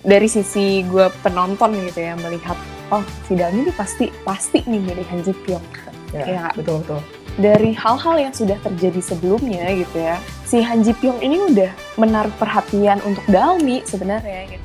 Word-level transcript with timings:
dari 0.00 0.26
sisi 0.26 0.80
gue 0.82 1.06
penonton 1.20 1.76
gitu 1.84 2.00
ya 2.00 2.16
melihat 2.16 2.56
oh 2.88 3.04
si 3.24 3.36
Dami 3.36 3.64
ini 3.64 3.72
pasti 3.72 4.08
pasti 4.24 4.64
nih 4.64 4.80
milih 4.80 5.06
Han 5.08 5.20
Ji 5.22 5.32
Pyong 5.36 5.64
Ya, 6.10 6.26
Ya. 6.26 6.44
betul 6.50 6.82
betul. 6.82 6.98
dari 7.38 7.70
hal-hal 7.70 8.18
yang 8.18 8.34
sudah 8.34 8.58
terjadi 8.58 8.98
sebelumnya 8.98 9.62
gitu 9.70 9.94
ya 9.94 10.18
si 10.42 10.58
Han 10.58 10.82
Ji 10.82 10.90
Pyong 10.92 11.22
ini 11.22 11.38
udah 11.46 11.70
menaruh 11.94 12.34
perhatian 12.34 12.98
untuk 13.06 13.22
Dalmi 13.30 13.86
sebenarnya 13.86 14.50
gitu 14.50 14.64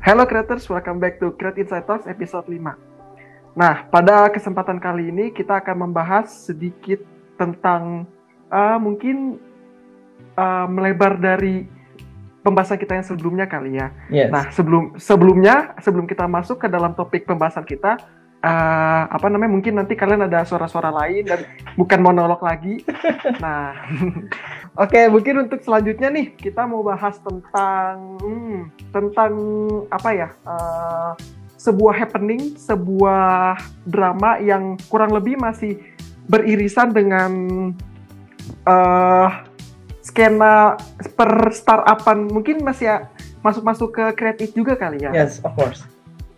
Hello 0.00 0.24
creators, 0.24 0.64
welcome 0.72 0.96
back 0.96 1.20
to 1.20 1.36
Create 1.36 1.60
Insight 1.60 1.84
Talks 1.84 2.08
episode 2.08 2.48
5. 2.48 2.56
Nah, 3.52 3.84
pada 3.92 4.32
kesempatan 4.32 4.80
kali 4.80 5.12
ini 5.12 5.28
kita 5.28 5.60
akan 5.60 5.84
membahas 5.84 6.48
sedikit 6.48 7.04
tentang 7.36 8.08
uh, 8.48 8.80
mungkin 8.80 9.36
uh, 10.40 10.64
melebar 10.72 11.20
dari 11.20 11.68
pembahasan 12.40 12.80
kita 12.80 12.96
yang 12.96 13.04
sebelumnya 13.04 13.44
kali 13.44 13.76
ya. 13.76 13.92
Yes. 14.08 14.32
Nah, 14.32 14.48
sebelum 14.48 14.96
sebelumnya 14.96 15.76
sebelum 15.84 16.08
kita 16.08 16.24
masuk 16.24 16.64
ke 16.64 16.72
dalam 16.72 16.96
topik 16.96 17.28
pembahasan 17.28 17.68
kita, 17.68 18.00
uh, 18.44 19.02
apa 19.08 19.26
namanya? 19.28 19.52
Mungkin 19.52 19.74
nanti 19.76 19.94
kalian 19.96 20.26
ada 20.26 20.44
suara-suara 20.44 20.90
lain 20.90 21.28
dan 21.28 21.40
bukan 21.76 22.00
monolog 22.00 22.40
lagi. 22.40 22.80
Nah, 23.40 23.72
oke, 24.84 25.00
mungkin 25.08 25.48
untuk 25.48 25.60
selanjutnya 25.64 26.12
nih 26.12 26.36
kita 26.36 26.68
mau 26.68 26.84
bahas 26.84 27.16
tentang 27.20 28.20
hmm, 28.20 28.58
tentang 28.92 29.32
apa 29.88 30.10
ya? 30.12 30.28
uh, 30.44 31.12
sebuah 31.60 31.92
happening, 31.92 32.56
sebuah 32.56 33.60
drama 33.84 34.40
yang 34.40 34.80
kurang 34.88 35.12
lebih 35.12 35.36
masih 35.36 35.76
beririsan 36.24 36.96
dengan 36.96 37.32
uh, 38.64 39.28
skena 40.00 40.80
per 41.12 41.52
startupan 41.52 42.32
mungkin 42.32 42.64
masih 42.64 42.88
ya 42.88 42.96
masuk-masuk 43.44 43.92
ke 43.92 44.04
kreatif 44.16 44.56
juga 44.56 44.76
kali 44.76 45.04
ya. 45.04 45.12
yes, 45.12 45.40
of 45.44 45.52
course. 45.52 45.84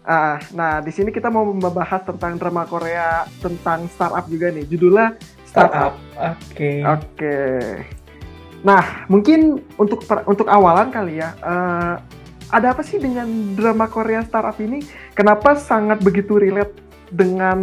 Ah, 0.03 0.43
nah 0.51 0.83
di 0.83 0.91
sini 0.91 1.15
kita 1.15 1.31
mau 1.31 1.47
membahas 1.47 2.03
tentang 2.03 2.35
drama 2.35 2.67
Korea 2.67 3.23
tentang 3.39 3.87
startup 3.87 4.27
juga 4.27 4.51
nih. 4.51 4.67
Judulnya 4.67 5.15
Startup. 5.47 5.93
Oke. 6.17 6.81
Oke. 6.81 7.39
Nah 8.65 9.05
mungkin 9.07 9.61
untuk 9.77 10.03
per- 10.09 10.25
untuk 10.25 10.49
awalan 10.49 10.89
kali 10.89 11.21
ya. 11.21 11.37
eh, 11.39 11.95
ada 12.53 12.77
apa 12.77 12.85
sih 12.85 13.01
dengan 13.01 13.57
drama 13.57 13.89
Korea 13.89 14.21
startup 14.25 14.57
ini? 14.61 14.85
Kenapa 15.17 15.57
sangat 15.57 16.05
begitu 16.05 16.37
relate 16.37 16.73
dengan 17.09 17.59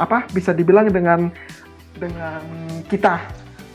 apa? 0.00 0.28
Bisa 0.32 0.52
dibilang 0.52 0.88
dengan 0.88 1.28
dengan 1.96 2.40
kita 2.88 3.20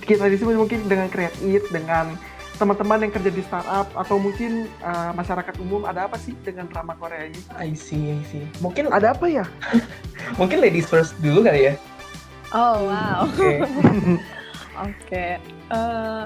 kita 0.05 0.29
di 0.29 0.37
sini 0.37 0.53
mungkin 0.53 0.85
dengan 0.85 1.09
create 1.09 1.37
dengan 1.73 2.13
teman-teman 2.55 3.03
yang 3.07 3.11
kerja 3.13 3.31
di 3.31 3.43
startup 3.43 3.87
atau 3.93 4.15
mungkin 4.15 4.67
eh, 4.67 5.11
masyarakat 5.13 5.55
umum 5.59 5.83
ada 5.83 6.07
apa 6.07 6.15
sih 6.15 6.33
dengan 6.41 6.65
drama 6.71 6.95
Korea 6.95 7.27
ini? 7.27 7.39
I 7.55 7.75
see, 7.75 8.15
I 8.15 8.21
see. 8.31 8.47
Mungkin 8.63 8.89
Ada 8.89 9.11
apa 9.13 9.27
ya? 9.27 9.45
mungkin 10.39 10.63
ladies 10.63 10.87
first 10.87 11.13
dulu 11.19 11.43
kali 11.45 11.69
ya. 11.69 11.73
oh 12.55 12.87
wow 12.87 13.27
Oke. 13.27 13.61
Oke, 14.75 15.39
eh, 15.39 16.23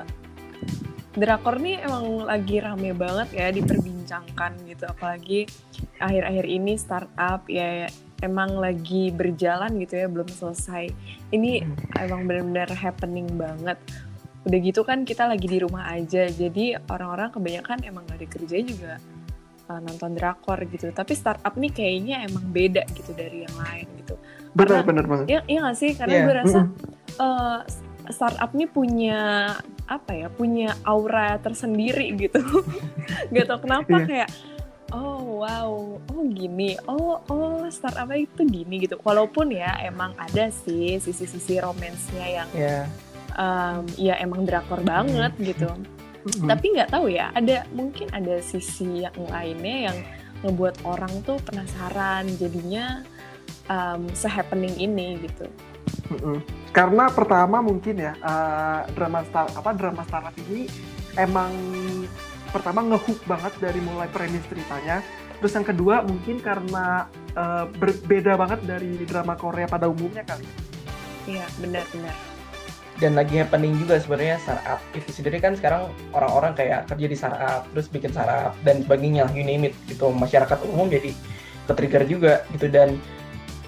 drakor 1.14 1.62
nih 1.62 1.86
emang 1.86 2.26
lagi 2.26 2.58
rame 2.58 2.98
banget 2.98 3.30
ya 3.38 3.48
diperbincangkan 3.54 4.58
gitu, 4.66 4.90
apalagi 4.90 5.46
akhir-akhir 6.02 6.46
ini 6.50 6.74
startup 6.74 7.46
ya 7.46 7.86
emang 8.26 8.58
lagi 8.58 9.14
berjalan 9.14 9.78
gitu 9.78 10.02
ya, 10.02 10.08
belum 10.10 10.28
selesai. 10.28 10.90
Ini 11.30 11.62
emang 12.02 12.26
benar-benar 12.26 12.74
happening 12.74 13.30
banget. 13.38 13.78
Udah 14.50 14.60
gitu 14.60 14.82
kan 14.82 15.06
kita 15.06 15.30
lagi 15.30 15.46
di 15.46 15.62
rumah 15.62 15.94
aja, 15.94 16.26
jadi 16.26 16.82
orang-orang 16.90 17.30
kebanyakan 17.30 17.86
emang 17.86 18.02
gak 18.10 18.18
ada 18.18 18.28
kerja 18.28 18.58
juga 18.66 18.94
eh, 19.70 19.80
nonton 19.86 20.18
drakor 20.18 20.58
gitu. 20.66 20.90
Tapi 20.90 21.14
startup 21.14 21.54
nih 21.54 21.70
kayaknya 21.70 22.26
emang 22.26 22.50
beda 22.50 22.82
gitu 22.98 23.14
dari 23.14 23.46
yang 23.46 23.56
lain 23.56 23.86
gitu. 24.02 24.18
Benar 24.58 24.82
benar 24.82 25.06
banget. 25.06 25.26
Iya, 25.30 25.40
iya 25.46 25.60
gak 25.70 25.78
sih? 25.78 25.92
Karena 25.94 26.16
Iya, 26.18 26.24
gue 26.26 26.36
rasa 26.42 26.60
eh, 27.22 27.60
startup 28.10 28.52
nih 28.58 28.70
punya 28.74 29.20
apa 29.86 30.12
ya? 30.18 30.28
Punya 30.34 30.74
aura 30.82 31.38
tersendiri 31.38 32.10
gitu. 32.18 32.42
Gak 33.34 33.46
tau 33.46 33.62
kenapa 33.62 34.02
Iya. 34.02 34.06
kayak 34.10 34.30
oh 34.90 35.46
wow, 35.46 35.70
oh 36.02 36.24
gini, 36.34 36.74
oh 36.90 37.22
oh 37.30 37.62
startupnya 37.70 38.26
itu 38.26 38.42
gini 38.42 38.82
gitu. 38.82 38.98
Walaupun 39.06 39.54
ya 39.54 39.78
emang 39.86 40.18
ada 40.18 40.50
sih 40.50 40.98
sisi-sisi 40.98 41.62
romansnya 41.62 42.26
yang 42.26 42.50
Ya. 42.58 42.90
Em, 43.40 43.88
ya 43.96 44.20
emang 44.20 44.44
drakor 44.44 44.84
banget 44.84 45.32
gitu. 45.40 45.72
Mm-mm. 46.20 46.52
Tapi 46.52 46.76
nggak 46.76 46.92
tahu 46.92 47.08
ya, 47.08 47.32
ada 47.32 47.64
mungkin 47.72 48.12
ada 48.12 48.44
sisi 48.44 49.08
yang 49.08 49.16
lainnya 49.32 49.88
yang 49.88 49.98
ngebuat 50.44 50.84
orang 50.84 51.24
tuh 51.24 51.40
penasaran 51.48 52.28
jadinya 52.36 53.08
um, 53.72 54.04
se-happening 54.12 54.76
ini 54.76 55.16
gitu. 55.24 55.48
Mm-mm. 56.12 56.44
Karena 56.76 57.08
pertama 57.10 57.64
mungkin 57.64 57.98
ya 57.98 58.14
eh, 58.20 58.82
drama 58.94 59.24
star 59.26 59.48
apa 59.56 59.72
drama 59.74 60.04
startup 60.06 60.36
ini 60.48 60.68
emang 61.18 61.52
pertama 62.52 62.84
ngehook 62.84 63.24
banget 63.24 63.54
dari 63.64 63.80
mulai 63.80 64.12
premis 64.12 64.44
ceritanya. 64.52 65.00
Terus 65.40 65.56
yang 65.56 65.68
kedua 65.68 66.04
mungkin 66.04 66.44
karena 66.44 67.08
eh, 67.32 67.66
berbeda 67.80 68.36
banget 68.36 68.60
dari 68.68 69.02
drama 69.08 69.40
Korea 69.40 69.72
pada 69.72 69.88
umumnya 69.88 70.28
kali. 70.28 70.46
Iya, 71.26 71.46
benar-benar. 71.64 72.29
Dan 73.00 73.16
lagi 73.16 73.40
happening 73.40 73.80
juga 73.80 73.96
sebenarnya 73.96 74.36
startup. 74.44 74.80
Itu 74.92 75.10
sendiri 75.16 75.40
kan 75.40 75.56
sekarang 75.56 75.88
orang-orang 76.12 76.52
kayak 76.52 76.92
kerja 76.92 77.08
di 77.08 77.16
startup, 77.16 77.64
terus 77.72 77.88
bikin 77.88 78.12
startup 78.12 78.52
dan 78.68 78.84
sebagainya, 78.84 79.32
you 79.32 79.48
name 79.48 79.72
it 79.72 79.76
gitu. 79.88 80.12
Masyarakat 80.12 80.60
umum 80.68 80.92
jadi 80.92 81.16
ke-trigger 81.72 82.04
juga 82.04 82.34
gitu. 82.52 82.68
Dan 82.68 83.00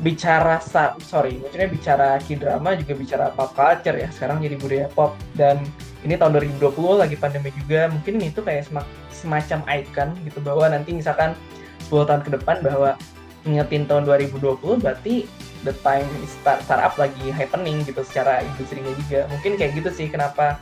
bicara 0.02 0.58
sa- 0.60 0.98
sorry 1.06 1.38
maksudnya 1.38 1.70
bicara 1.70 2.18
k-drama 2.26 2.74
juga 2.76 2.94
bicara 2.98 3.26
pop 3.32 3.56
culture 3.56 3.96
ya. 3.96 4.12
Sekarang 4.12 4.44
jadi 4.44 4.60
budaya 4.60 4.88
pop 4.92 5.16
dan 5.38 5.64
ini 6.02 6.18
tahun 6.18 6.36
2020 6.36 7.00
lagi 7.00 7.16
pandemi 7.16 7.56
juga. 7.56 7.88
Mungkin 7.88 8.20
itu 8.20 8.42
kayak 8.44 8.68
semak- 8.68 8.92
semacam 9.14 9.60
icon 9.80 10.10
gitu 10.26 10.40
bahwa 10.42 10.66
nanti 10.74 10.92
misalkan 10.92 11.38
10 11.88 12.04
tahun 12.04 12.22
ke 12.26 12.30
depan 12.42 12.60
bahwa 12.66 12.98
ngingetin 13.46 13.86
tahun 13.86 14.04
2020 14.06 14.82
berarti 14.82 15.26
the 15.64 15.74
time 15.86 16.08
is 16.22 16.32
start, 16.42 16.62
startup 16.66 16.96
lagi 16.98 17.30
happening 17.30 17.86
gitu 17.86 18.02
secara 18.02 18.42
industrinya 18.42 18.92
juga 19.06 19.20
mungkin 19.30 19.58
kayak 19.58 19.72
gitu 19.78 19.90
sih 19.94 20.08
kenapa 20.10 20.58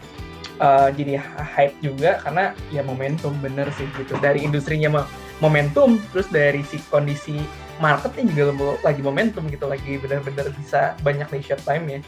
uh, 0.60 0.92
jadi 0.92 1.20
hype 1.40 1.76
juga 1.80 2.20
karena 2.24 2.52
ya 2.70 2.84
momentum 2.84 3.34
bener 3.40 3.72
sih 3.76 3.88
gitu 3.96 4.16
dari 4.20 4.44
industrinya 4.44 4.92
mo- 4.92 5.10
momentum 5.40 5.98
terus 6.12 6.28
dari 6.28 6.62
si 6.68 6.78
kondisi 6.92 7.40
marketnya 7.80 8.28
juga 8.28 8.76
lagi 8.84 9.00
momentum 9.00 9.48
gitu 9.48 9.66
lagi 9.72 9.96
benar-benar 10.04 10.52
bisa 10.60 11.00
banyak 11.00 11.28
leisure 11.31 11.60
time 11.64 11.88
ya 11.88 12.00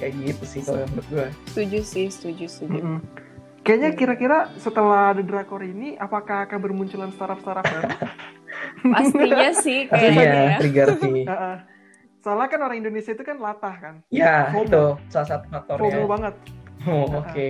kayak 0.00 0.12
gitu 0.24 0.44
sih 0.48 0.60
kalau 0.64 0.88
menurut 0.88 1.08
gue 1.12 1.28
Setuju 1.52 1.78
sih, 1.84 2.06
setuju, 2.08 2.44
setuju. 2.48 2.80
Mm-mm. 2.80 2.98
Kayaknya 3.66 3.90
kira-kira 4.00 4.38
setelah 4.56 5.12
The 5.12 5.20
Drakor 5.26 5.60
ini 5.60 5.98
apakah 6.00 6.48
akan 6.48 6.58
bermunculan 6.62 7.12
startup-startup 7.12 7.66
baru? 7.68 7.90
Pastinya 8.96 9.50
sih 9.52 9.90
kayaknya 9.92 10.24
ya. 10.24 10.56
trigger 10.56 10.88
sih. 10.96 11.22
Soalnya 12.18 12.48
kan 12.50 12.60
orang 12.66 12.78
Indonesia 12.82 13.14
itu 13.14 13.22
kan 13.22 13.38
latah 13.38 13.74
kan. 13.78 13.94
ya 14.10 14.50
FOMO. 14.50 14.66
itu 14.66 14.84
salah 15.08 15.28
satu 15.28 15.46
faktornya 15.48 15.82
FOMO 15.86 16.04
banget. 16.06 16.34
oh, 16.86 17.06
oke 17.18 17.48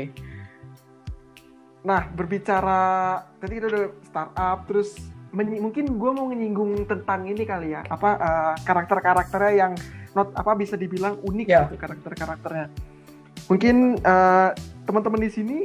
Nah, 1.78 2.04
berbicara 2.10 2.80
tadi 3.38 3.52
kita 3.56 3.66
udah 3.70 3.84
startup, 4.04 4.58
terus 4.66 4.98
mungkin 5.32 5.96
gue 5.96 6.10
mau 6.10 6.26
menyinggung 6.28 6.84
tentang 6.84 7.24
ini 7.24 7.46
kali 7.46 7.72
ya, 7.72 7.86
apa 7.86 8.10
eh, 8.18 8.54
karakter-karakternya 8.66 9.52
yang 9.54 9.72
not 10.12 10.32
apa 10.34 10.52
bisa 10.58 10.74
dibilang 10.74 11.16
unik 11.22 11.46
Ya. 11.46 11.64
gitu 11.68 11.78
karakter-karakternya. 11.78 12.66
Mungkin 13.48 13.76
eh, 14.02 14.48
teman-teman 14.84 15.20
di 15.22 15.30
sini 15.30 15.58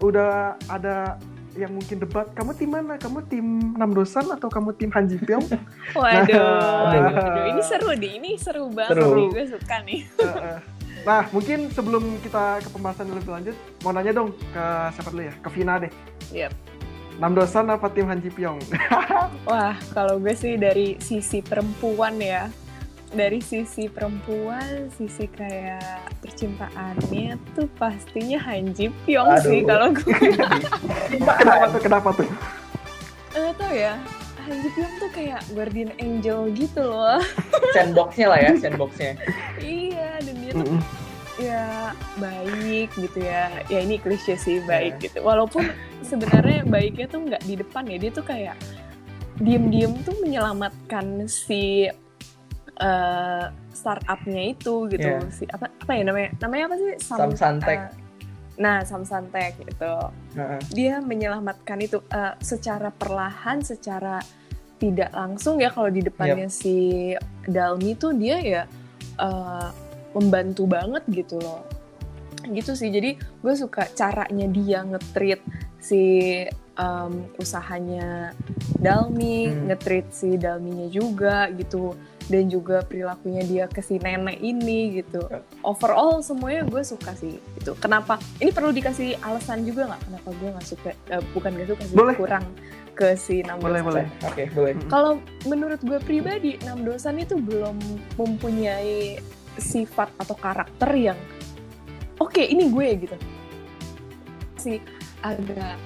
udah 0.00 0.56
ada 0.70 1.18
yang 1.52 1.72
mungkin 1.72 1.96
debat, 1.98 2.26
kamu 2.32 2.50
tim 2.54 2.70
mana? 2.70 2.94
Kamu 2.96 3.18
tim 3.26 3.44
Namdosan 3.74 4.30
atau 4.30 4.48
kamu 4.48 4.72
tim 4.72 4.88
Han 4.90 5.04
Ji 5.04 5.18
Pyong? 5.18 5.44
Waduh, 5.98 6.32
Nah. 6.32 7.12
waduh, 7.12 7.44
ini 7.48 7.62
seru 7.62 7.90
deh, 7.92 8.12
ini 8.14 8.30
seru 8.36 8.68
banget 8.68 8.96
Seru. 8.96 9.12
nih, 9.14 9.26
gue 9.30 9.44
suka 9.52 9.76
nih. 9.84 10.00
Nah, 11.02 11.26
mungkin 11.34 11.66
sebelum 11.66 12.22
kita 12.22 12.62
ke 12.62 12.70
pembahasan 12.70 13.10
lebih 13.10 13.34
lanjut, 13.34 13.56
mau 13.82 13.90
nanya 13.90 14.14
dong 14.14 14.30
ke 14.54 14.64
siapa 14.94 15.10
dulu 15.10 15.26
ya? 15.26 15.34
Ke 15.34 15.50
Vina 15.50 15.74
deh. 15.74 15.90
Yep. 16.30 16.54
Namdosan 17.18 17.66
apa 17.68 17.90
tim 17.90 18.06
Han 18.06 18.22
Ji 18.22 18.30
Pyong? 18.30 18.62
Wah, 19.50 19.74
kalau 19.90 20.22
gue 20.22 20.30
sih 20.30 20.54
dari 20.54 20.94
sisi 20.96 21.42
perempuan 21.42 22.22
ya, 22.22 22.46
dari 23.12 23.38
sisi 23.38 23.86
perempuan, 23.86 24.88
sisi 24.90 25.28
kayak 25.28 25.84
percintaannya 26.18 27.36
tuh 27.52 27.68
pastinya 27.76 28.40
Han 28.42 28.72
Ji 28.72 28.88
Pyong 29.04 29.28
Aduh. 29.30 29.44
sih 29.44 29.60
kalau 29.62 29.88
gue. 29.92 30.16
kenapa 31.38 31.66
tuh? 31.68 31.80
Kenapa 31.80 32.08
tuh? 32.12 32.28
Nggak 33.32 33.54
tahu 33.54 33.74
ya, 33.74 33.94
Han 34.42 34.56
Ji 34.58 34.68
Pyong 34.70 34.94
tuh 34.98 35.10
kayak 35.10 35.40
guardian 35.52 35.92
angel 35.96 36.50
gitu 36.50 36.82
loh 36.82 37.20
sandboxnya 37.76 38.26
lah 38.26 38.38
ya 38.40 38.52
sandboxnya 38.56 39.12
iya 39.58 40.18
dan 40.18 40.34
dia 40.36 40.52
tuh 40.52 40.66
Mm-mm. 40.66 40.80
ya 41.38 41.64
baik 42.16 42.90
gitu 42.92 43.18
ya 43.18 43.48
ya 43.66 43.78
ini 43.80 43.96
klise 43.96 44.34
sih 44.34 44.60
baik 44.62 44.98
Iya. 44.98 45.02
gitu 45.06 45.18
walaupun 45.22 45.70
sebenarnya 46.02 46.66
baiknya 46.66 47.06
tuh 47.06 47.20
nggak 47.24 47.42
di 47.42 47.54
depan 47.56 47.86
ya 47.86 47.96
dia 47.96 48.10
tuh 48.10 48.26
kayak 48.26 48.56
diem-diem 49.38 49.96
tuh 50.02 50.12
menyelamatkan 50.20 51.24
si 51.24 51.88
eh, 52.74 53.44
startupnya 53.70 54.42
itu 54.48 54.74
gitu 54.88 55.08
Iya. 55.10 55.28
si 55.28 55.44
apa 55.46 55.68
apa 55.68 55.92
ya 55.92 56.02
namanya 56.02 56.28
namanya 56.38 56.64
apa 56.66 56.76
sih 56.76 56.90
Sam 56.98 57.30
Santek. 57.32 57.78
eh, 57.78 57.90
nah 58.54 58.80
Samsantek 58.80 59.52
gitu 59.58 59.94
Heeh. 60.34 60.60
dia 60.70 60.94
menyelamatkan 60.98 61.78
itu 61.78 62.00
eh, 62.06 62.34
secara 62.38 62.88
perlahan 62.88 63.60
secara 63.60 64.20
tidak 64.76 65.10
langsung 65.10 65.56
ya 65.56 65.68
kalau 65.68 65.88
di 65.88 66.00
depannya 66.00 66.48
si 66.48 67.12
Dalmi 67.44 67.94
tuh 67.94 68.12
dia 68.12 68.36
ya 68.38 68.62
eh, 69.16 69.68
membantu 70.12 70.66
banget 70.66 71.04
gitu 71.08 71.38
loh 71.38 71.64
gitu 72.44 72.74
sih 72.74 72.90
jadi 72.90 73.14
gue 73.14 73.54
suka 73.54 73.86
caranya 73.88 74.50
dia 74.50 74.82
ngetreat 74.82 75.38
si 75.78 76.02
em, 76.74 77.12
usahanya 77.36 78.34
Dalmi 78.74 79.46
Hmm. 79.46 79.68
ngetreat 79.68 80.10
si 80.10 80.34
Dalminya 80.34 80.88
juga 80.88 81.46
gitu 81.52 81.94
dan 82.32 82.48
juga 82.48 82.80
perilakunya 82.80 83.44
dia 83.44 83.64
ke 83.68 83.78
si 83.78 84.00
nenek 84.00 84.40
ini 84.40 84.98
gitu. 84.98 85.20
Overall 85.60 86.18
semuanya 86.18 86.64
gue 86.64 86.80
suka 86.80 87.12
sih. 87.12 87.36
Itu 87.54 87.76
kenapa? 87.76 88.16
Ini 88.40 88.48
perlu 88.48 88.72
dikasih 88.72 89.20
alasan 89.20 89.62
juga 89.62 89.84
nggak 89.86 90.02
kenapa 90.02 90.28
gue 90.32 90.48
nggak 90.50 90.64
suka 90.66 90.90
eh, 91.06 91.20
bukan 91.30 91.50
gak 91.52 91.68
suka 91.68 91.82
sih 91.84 91.94
Boleh. 91.94 92.16
kurang 92.16 92.44
ke 92.92 93.12
si 93.14 93.40
Nam 93.40 93.56
Boleh, 93.56 93.80
Dosan. 93.80 93.88
boleh. 93.88 94.06
oke 94.22 94.42
boleh. 94.50 94.72
Kalau 94.86 95.12
menurut 95.44 95.80
gue 95.80 95.98
pribadi 95.98 96.56
Nam 96.62 96.80
Dosan 96.82 97.16
itu 97.16 97.36
belum 97.36 97.76
mempunyai 98.16 99.20
sifat 99.54 100.08
atau 100.16 100.32
karakter 100.34 100.88
yang 100.92 101.18
oke 102.16 102.40
ini 102.40 102.64
gue 102.66 102.88
gitu. 102.98 103.16
Si 104.56 104.80
agak 105.20 105.76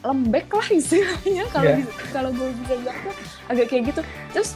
lembek 0.00 0.46
lah 0.48 0.68
istilahnya. 0.70 1.44
Kalau 1.50 1.72
bisa- 1.74 2.08
kalau 2.12 2.30
gue 2.30 2.48
bisa 2.62 2.74
bilang 2.78 2.98
tuh 3.02 3.14
agak 3.46 3.66
kayak 3.66 3.82
gitu. 3.90 4.00
Terus 4.32 4.50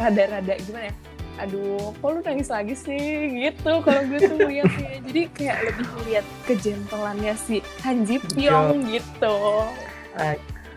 rada-rada 0.00 0.54
gimana 0.58 0.88
ya 0.88 0.94
aduh 1.38 1.92
kok 1.94 2.08
lu 2.10 2.20
nangis 2.20 2.48
lagi 2.48 2.74
sih 2.74 3.00
gitu 3.38 3.72
kalau 3.80 4.02
gue 4.04 4.18
tuh 4.18 4.38
liatnya 4.38 5.00
jadi 5.04 5.22
kayak 5.30 5.58
lebih 5.62 5.86
melihat 5.94 6.26
kejentelannya 6.44 7.34
si 7.34 7.56
Han 7.80 8.04
Ji 8.04 8.16
Pyong 8.18 8.84
gitu 8.86 9.36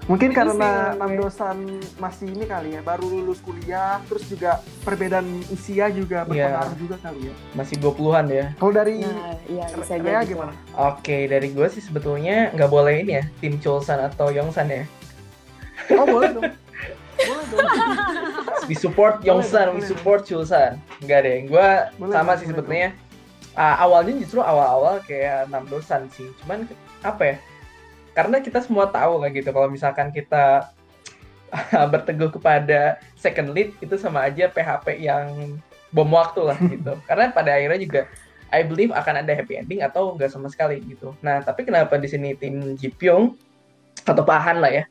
Mungkin 0.04 0.30
Itu 0.30 0.38
karena 0.38 0.52
sih, 0.92 1.00
Nam 1.00 1.10
gue. 1.10 1.18
Dosan 1.18 1.58
masih 1.96 2.28
ini 2.28 2.44
kali 2.44 2.76
ya, 2.76 2.84
baru 2.84 3.08
lulus 3.08 3.40
kuliah, 3.40 4.04
terus 4.04 4.28
juga 4.28 4.60
perbedaan 4.84 5.24
usia 5.48 5.88
juga 5.88 6.28
Iya. 6.28 6.52
berpengaruh 6.52 6.76
juga 6.76 6.96
kali 7.00 7.20
ya. 7.24 7.34
masih 7.54 7.76
20-an 7.80 8.26
ya 8.28 8.46
Kalau 8.54 8.74
dari 8.74 9.00
nah 9.00 9.32
iya 9.48 9.64
bisa 9.72 9.96
Rea 9.96 10.20
jadi 10.20 10.28
gimana? 10.28 10.52
oke 10.76 11.18
dari 11.24 11.48
gue 11.50 11.68
sih 11.70 11.80
sebetulnya 11.80 12.52
nggak 12.52 12.68
boleh 12.68 13.00
ini 13.00 13.12
ya 13.14 13.24
tim 13.40 13.56
Chulsan 13.58 13.96
atau 14.02 14.28
Yongsan 14.28 14.68
ya 14.68 14.84
Oh 15.94 16.04
boleh 16.06 16.30
dong. 16.32 16.52
boleh 17.28 17.46
dong. 17.52 17.68
we 18.70 18.76
support 18.76 19.20
Yongsan 19.24 19.76
we 19.76 19.82
support 19.84 20.24
Chulsan. 20.24 20.80
Enggak 21.04 21.28
deh 21.28 21.38
gue 21.48 21.68
sama 22.12 22.34
boleh, 22.34 22.40
sih 22.40 22.48
sebetulnya 22.48 22.90
Ah, 23.54 23.86
awalnya 23.86 24.18
justru 24.18 24.42
awal-awal 24.42 24.98
kayak 25.06 25.46
enam 25.46 25.70
dosan 25.70 26.10
sih. 26.10 26.26
Cuman 26.42 26.66
apa 27.06 27.22
ya? 27.22 27.36
Karena 28.18 28.42
kita 28.42 28.62
semua 28.66 28.90
tahu 28.90 29.22
lah 29.22 29.30
gitu 29.30 29.50
kalau 29.54 29.70
misalkan 29.70 30.10
kita 30.10 30.74
berteguh 31.94 32.34
kepada 32.34 32.98
second 33.14 33.54
lead 33.54 33.78
itu 33.78 33.94
sama 33.98 34.26
aja 34.26 34.50
PHP 34.50 35.06
yang 35.06 35.58
bom 35.94 36.10
waktu 36.10 36.42
lah 36.42 36.58
gitu. 36.74 36.98
Karena 37.06 37.30
pada 37.30 37.54
akhirnya 37.54 37.82
juga 37.82 38.02
I 38.54 38.66
believe 38.66 38.94
akan 38.94 39.22
ada 39.22 39.34
happy 39.34 39.58
ending 39.58 39.86
atau 39.86 40.18
enggak 40.18 40.34
sama 40.34 40.50
sekali 40.50 40.82
gitu. 40.90 41.14
Nah 41.22 41.46
tapi 41.46 41.62
kenapa 41.62 42.02
di 42.02 42.10
sini 42.10 42.34
tim 42.34 42.74
Ji 42.74 42.90
Pyong 42.90 43.38
atau 44.02 44.26
Pahan 44.26 44.66
lah 44.66 44.74
ya 44.74 44.84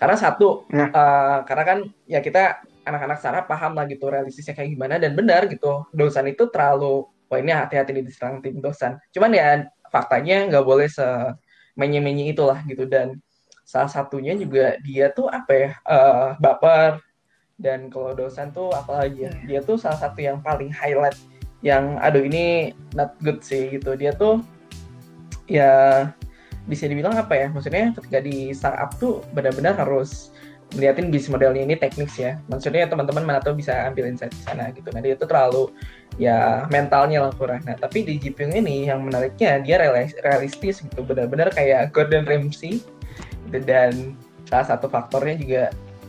karena 0.00 0.16
satu 0.16 0.64
Ya. 0.72 0.88
eh, 0.88 1.38
karena 1.44 1.64
kan 1.68 1.78
ya 2.08 2.18
kita 2.18 2.64
anak-anak 2.88 3.18
Sarah 3.20 3.44
paham 3.44 3.76
lah 3.76 3.84
gitu 3.84 4.08
realistisnya 4.08 4.56
kayak 4.56 4.72
gimana 4.72 4.96
dan 4.96 5.12
benar 5.12 5.44
gitu. 5.46 5.84
Dosan 5.92 6.32
itu 6.32 6.48
terlalu 6.48 7.04
wah 7.28 7.38
ini 7.38 7.52
hati-hati 7.52 7.92
nih 7.92 8.02
diserang 8.08 8.40
tim 8.40 8.58
dosan 8.58 8.96
cuman 9.12 9.30
ya 9.30 9.46
faktanya 9.92 10.48
nggak 10.50 10.64
boleh 10.64 10.88
se 10.88 11.04
menye-menye 11.76 12.32
itulah 12.32 12.64
gitu. 12.64 12.88
Dan 12.88 13.20
salah 13.62 13.86
satunya 13.92 14.34
juga 14.34 14.74
dia 14.82 15.12
tuh 15.12 15.28
apa 15.28 15.52
ya 15.52 15.70
eh, 15.76 16.28
baper. 16.40 17.04
Dan 17.60 17.92
kalau 17.92 18.16
dosan 18.16 18.56
tuh 18.56 18.72
apalagi 18.72 19.28
ya 19.28 19.32
Iya. 19.36 19.44
dia 19.44 19.60
tuh 19.60 19.76
salah 19.76 20.00
satu 20.00 20.18
yang 20.24 20.40
paling 20.40 20.72
highlight. 20.72 21.14
Yang 21.60 21.84
aduh 22.00 22.24
ini 22.24 22.72
not 22.96 23.12
good 23.20 23.44
sih 23.44 23.76
gitu. 23.76 23.92
Dia 24.00 24.16
tuh 24.16 24.40
ya 25.44 26.08
bisa 26.68 26.84
dibilang 26.86 27.16
apa 27.16 27.32
ya 27.36 27.46
maksudnya 27.48 27.92
ketika 27.96 28.18
di 28.20 28.52
startup 28.52 28.92
tuh 29.00 29.24
benar-benar 29.32 29.76
harus 29.80 30.30
melihatin 30.76 31.10
bisnis 31.10 31.32
modelnya 31.34 31.62
ini 31.66 31.74
teknis 31.74 32.14
ya. 32.14 32.38
Maksudnya 32.46 32.86
teman-teman 32.86 33.26
mana 33.26 33.40
tahu 33.42 33.58
bisa 33.58 33.90
ambil 33.90 34.06
insight 34.06 34.30
di 34.30 34.42
sana 34.46 34.70
gitu. 34.70 34.86
Dia 34.94 35.14
tuh 35.18 35.26
terlalu 35.26 35.64
ya 36.18 36.66
mentalnya 36.70 37.26
lah 37.26 37.32
kurang. 37.34 37.62
Nah 37.66 37.74
tapi 37.74 38.06
di 38.06 38.22
Jipyong 38.22 38.54
ini 38.54 38.86
yang 38.86 39.02
menariknya 39.02 39.58
dia 39.62 39.82
realis- 39.82 40.16
realistis 40.22 40.82
gitu. 40.82 41.02
Benar-benar 41.02 41.50
kayak 41.50 41.90
Gordon 41.90 42.22
Ramsay 42.26 42.78
gitu. 43.50 43.58
Dan 43.66 44.14
salah 44.46 44.66
satu 44.70 44.86
faktornya 44.86 45.34
juga 45.38 45.62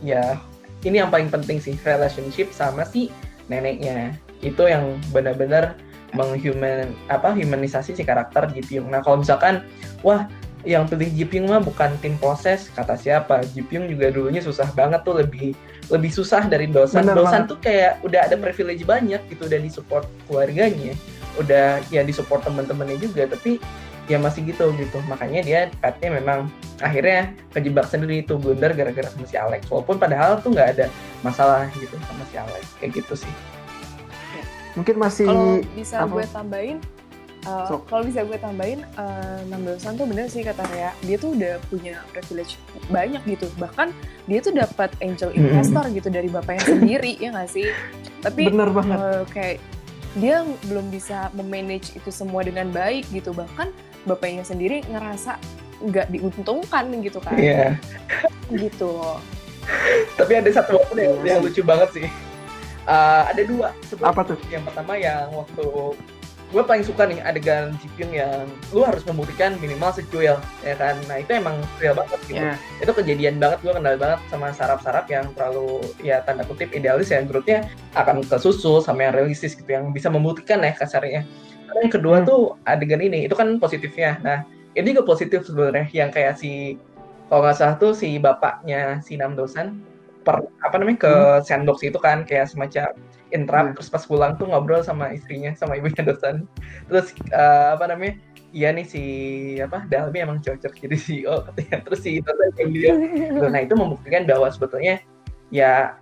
ya 0.05 0.37
ini 0.85 1.01
yang 1.01 1.09
paling 1.13 1.29
penting 1.29 1.61
sih 1.61 1.73
relationship 1.81 2.53
sama 2.53 2.85
si 2.85 3.09
neneknya. 3.49 4.13
Itu 4.45 4.69
yang 4.69 4.97
benar-benar 5.09 5.77
menghuman 6.11 6.91
apa 7.07 7.31
humanisasi 7.31 7.95
si 7.95 8.03
karakter 8.03 8.51
Jipyong 8.51 8.91
nah 8.91 8.99
kalau 8.99 9.23
misalkan 9.23 9.63
wah 10.03 10.27
yang 10.61 10.85
pilih 10.85 11.09
Jipyong 11.09 11.49
mah 11.49 11.61
bukan 11.61 11.97
tim 11.99 12.17
proses 12.21 12.69
kata 12.73 12.93
siapa? 12.93 13.41
Jipyong 13.53 13.89
juga 13.89 14.13
dulunya 14.13 14.41
susah 14.45 14.69
banget 14.77 15.01
tuh 15.01 15.17
lebih 15.17 15.57
lebih 15.89 16.11
susah 16.13 16.45
dari 16.45 16.69
Dosan 16.69 17.09
Bener 17.09 17.17
Dosan 17.17 17.33
banget. 17.45 17.49
tuh 17.49 17.57
kayak 17.59 17.91
udah 18.05 18.19
ada 18.29 18.35
privilege 18.37 18.85
banyak 18.85 19.21
gitu 19.27 19.49
udah 19.49 19.59
disupport 19.59 20.05
keluarganya 20.29 20.93
udah 21.39 21.81
ya 21.89 22.05
disupport 22.05 22.45
teman-temannya 22.45 23.01
juga 23.01 23.25
tapi 23.25 23.57
ya 24.05 24.21
masih 24.21 24.53
gitu 24.53 24.69
gitu. 24.77 25.01
Makanya 25.09 25.41
dia 25.41 25.59
katanya 25.81 26.21
memang 26.21 26.39
akhirnya 26.83 27.33
kejebak 27.55 27.87
sendiri 27.89 28.21
itu 28.21 28.37
blunder 28.37 28.75
gara-gara 28.77 29.09
sama 29.09 29.25
si 29.25 29.37
Alex. 29.39 29.65
Walaupun 29.71 29.97
padahal 29.97 30.37
tuh 30.45 30.53
nggak 30.53 30.69
ada 30.77 30.85
masalah 31.25 31.65
gitu 31.73 31.97
sama 32.05 32.23
si 32.29 32.35
Alex. 32.37 32.63
Kayak 32.77 33.01
gitu 33.01 33.25
sih 33.25 33.33
Mungkin 34.77 34.95
masih 34.97 35.27
kalau 35.27 35.59
bisa 35.75 35.95
apa? 36.03 36.13
gue 36.15 36.25
tambahin 36.31 36.77
uh, 37.45 37.67
Sok. 37.67 37.81
kalau 37.91 38.03
bisa 38.07 38.21
gue 38.23 38.37
tambahin 38.39 38.79
uh, 38.95 39.39
Nam 39.51 39.61
Dosan 39.67 39.97
tuh 39.99 40.07
bener 40.07 40.31
sih 40.31 40.41
kata 40.45 40.63
Rea. 40.71 40.91
Dia 41.03 41.17
tuh 41.19 41.35
udah 41.35 41.59
punya 41.67 41.99
privilege 42.15 42.55
banyak 42.87 43.21
gitu. 43.27 43.47
Bahkan 43.59 43.91
dia 44.29 44.39
tuh 44.39 44.53
dapat 44.55 44.89
angel 45.03 45.35
investor 45.35 45.85
gitu 45.91 46.07
dari 46.07 46.29
bapaknya 46.31 46.63
sendiri 46.77 47.19
ya 47.19 47.35
nggak 47.35 47.49
sih? 47.51 47.67
Tapi 48.23 48.47
bener 48.47 48.69
banget. 48.71 48.97
uh, 48.97 49.23
kayak 49.29 49.57
dia 50.19 50.43
belum 50.67 50.91
bisa 50.91 51.31
memanage 51.31 51.95
itu 51.95 52.09
semua 52.11 52.43
dengan 52.43 52.67
baik 52.71 53.07
gitu. 53.11 53.35
Bahkan 53.35 53.71
bapaknya 54.07 54.43
sendiri 54.47 54.83
ngerasa 54.87 55.39
nggak 55.81 56.13
diuntungkan 56.13 56.85
gitu 57.03 57.19
kan. 57.19 57.35
Iya. 57.35 57.75
Gitu. 58.51 58.91
Tapi 60.17 60.33
ada 60.35 60.49
satu 60.51 60.79
waktu 60.81 61.05
yang, 61.05 61.15
yang 61.23 61.39
lucu 61.39 61.61
banget 61.63 61.89
sih 61.95 62.07
Eh, 62.91 63.23
ada 63.31 63.41
dua 63.47 63.71
sebelum 63.87 64.11
Apa 64.11 64.21
tuh? 64.27 64.37
yang 64.51 64.67
pertama 64.67 64.99
yang 64.99 65.31
waktu 65.31 65.63
gue 66.51 66.59
paling 66.59 66.83
suka 66.83 67.07
nih 67.07 67.23
adegan 67.23 67.71
Jipyong 67.79 68.11
yang 68.11 68.43
lu 68.75 68.83
harus 68.83 69.07
membuktikan 69.07 69.55
minimal 69.55 69.95
secuil 69.95 70.35
ya 70.59 70.75
kan 70.75 70.99
nah 71.07 71.15
itu 71.15 71.31
emang 71.31 71.55
real 71.79 71.95
banget 71.95 72.19
gitu 72.27 72.43
Iya. 72.43 72.59
itu 72.83 72.91
kejadian 72.91 73.39
banget 73.39 73.63
gue 73.63 73.71
kenal 73.71 73.95
banget 73.95 74.19
sama 74.27 74.51
sarap-sarap 74.51 75.07
yang 75.07 75.31
terlalu 75.31 75.79
ya 76.03 76.19
tanda 76.19 76.43
kutip 76.43 76.67
idealis 76.75 77.07
ya 77.07 77.23
growth-nya 77.23 77.71
akan 77.95 78.27
kesusul 78.27 78.83
sama 78.83 79.07
yang 79.07 79.15
realistis 79.15 79.55
gitu 79.55 79.71
yang 79.71 79.95
bisa 79.95 80.11
membuktikan 80.11 80.59
ya 80.59 80.75
kasarnya 80.75 81.23
Karena 81.63 81.79
yang 81.81 81.93
kedua 81.95 82.15
Hmm. 82.19 82.27
tuh 82.27 82.41
adegan 82.67 82.99
ini 82.99 83.23
itu 83.23 83.35
kan 83.39 83.55
positifnya 83.55 84.19
nah 84.19 84.43
ini 84.75 84.91
juga 84.91 85.07
positif 85.07 85.47
sebenarnya 85.47 85.87
yang 85.95 86.11
kayak 86.11 86.35
si 86.35 86.75
kalau 87.31 87.47
nggak 87.47 87.55
salah 87.55 87.79
tuh 87.79 87.95
si 87.95 88.19
bapaknya 88.19 88.99
si 88.99 89.15
Nam 89.15 89.39
Dosan 89.39 89.79
per 90.21 90.45
apa 90.61 90.75
namanya 90.77 90.99
ke 91.01 91.13
sandbox 91.45 91.81
itu 91.81 91.97
kan 91.97 92.23
kayak 92.23 92.49
semacam 92.49 92.93
interrupt 93.31 93.67
Hmm. 93.71 93.75
terus 93.79 93.89
pas 93.89 94.03
pulang 94.03 94.35
tuh 94.35 94.45
ngobrol 94.51 94.83
sama 94.83 95.15
istrinya 95.15 95.55
sama 95.55 95.79
ibunya 95.79 96.03
Dosan 96.03 96.45
terus 96.91 97.15
eh, 97.31 97.69
apa 97.73 97.87
namanya 97.89 98.19
iya 98.51 98.69
nih 98.75 98.85
si 98.85 99.03
apa 99.63 99.87
Dalmi 99.87 100.19
emang 100.19 100.39
cocok 100.43 100.73
jadi 100.75 100.97
CEO 100.99 101.35
katanya 101.47 101.75
terus 101.87 101.99
si 102.03 102.19
yang 102.59 102.69
dia. 102.75 102.91
Nah 103.47 103.61
itu 103.63 103.73
membuktikan 103.73 104.27
bahwa 104.27 104.51
sebetulnya 104.51 104.99
ya 105.49 105.95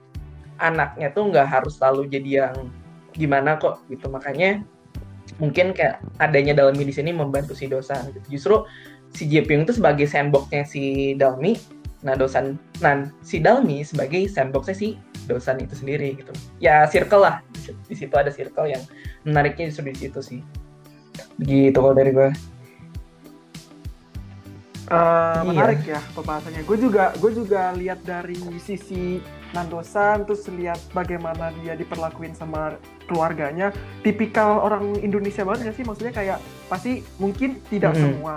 anaknya 0.60 1.14
tuh 1.14 1.30
nggak 1.30 1.48
harus 1.48 1.78
selalu 1.78 2.10
jadi 2.10 2.30
yang 2.46 2.56
gimana 3.14 3.58
kok 3.58 3.86
gitu 3.88 4.10
makanya 4.10 4.66
mungkin 5.38 5.72
kayak 5.78 6.02
adanya 6.18 6.58
Dalmi 6.58 6.84
di 6.84 6.94
sini 6.94 7.14
membantu 7.14 7.54
si 7.54 7.70
Dosan 7.70 8.10
gitu. 8.12 8.38
Justru 8.38 8.56
si 9.14 9.30
Jepyong 9.30 9.70
itu 9.70 9.78
sebagai 9.78 10.10
sandboxnya 10.10 10.66
si 10.66 11.14
Dalmi 11.14 11.79
Nah 12.00 12.16
dosan, 12.16 12.56
nah 12.80 13.12
si 13.20 13.44
Dalmi 13.44 13.84
sebagai 13.84 14.24
sandboxnya 14.32 14.76
si 14.76 14.88
dosan 15.28 15.60
itu 15.60 15.76
sendiri 15.76 16.16
gitu. 16.16 16.32
Ya 16.64 16.88
circle 16.88 17.22
lah, 17.22 17.36
di 17.88 17.96
situ 17.96 18.16
ada 18.16 18.32
circle 18.32 18.72
yang 18.72 18.84
menariknya 19.28 19.68
justru 19.68 19.92
di 19.92 20.00
situ 20.08 20.20
sih. 20.24 20.40
Begitu 21.36 21.76
kalau 21.76 21.96
dari 21.96 22.12
gue. 22.16 22.30
Uh, 24.90 25.46
Iya. 25.46 25.46
menarik 25.46 25.82
ya 25.86 26.02
pembahasannya. 26.18 26.66
Gue 26.66 26.78
juga 26.82 27.14
gue 27.22 27.32
juga 27.36 27.76
lihat 27.78 28.02
dari 28.02 28.42
sisi 28.58 29.22
Nandosan, 29.54 30.26
terus 30.26 30.50
lihat 30.50 30.82
bagaimana 30.98 31.54
dia 31.62 31.78
diperlakuin 31.78 32.34
sama 32.34 32.78
keluarganya. 33.06 33.70
Tipikal 34.02 34.58
orang 34.62 34.98
Indonesia 35.02 35.46
banget 35.46 35.70
nggak 35.70 35.78
sih? 35.78 35.86
Maksudnya 35.86 36.14
kayak 36.14 36.38
pasti 36.70 37.06
mungkin 37.22 37.62
tidak 37.70 37.94
Mm-mm. 37.98 38.02
semua, 38.18 38.36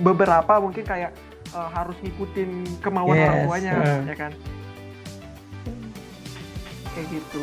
beberapa 0.00 0.56
mungkin 0.56 0.84
kayak 0.88 1.12
uh, 1.54 1.70
harus 1.70 1.96
ngikutin 2.02 2.80
kemauan 2.82 3.16
Yes, 3.16 3.26
orang 3.26 3.42
tuanya, 3.46 3.72
uh. 3.78 4.00
ya 4.06 4.14
kan? 4.16 4.32
Kayak 6.94 7.06
gitu. 7.14 7.42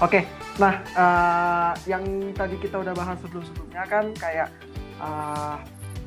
Oke, 0.00 0.24
nah 0.56 0.80
uh, 0.96 1.72
yang 1.84 2.32
tadi 2.32 2.56
kita 2.56 2.80
udah 2.80 2.96
bahas 2.96 3.20
sebelum-sebelumnya 3.20 3.84
kan 3.84 4.04
kayak 4.16 4.48
uh, 4.96 5.60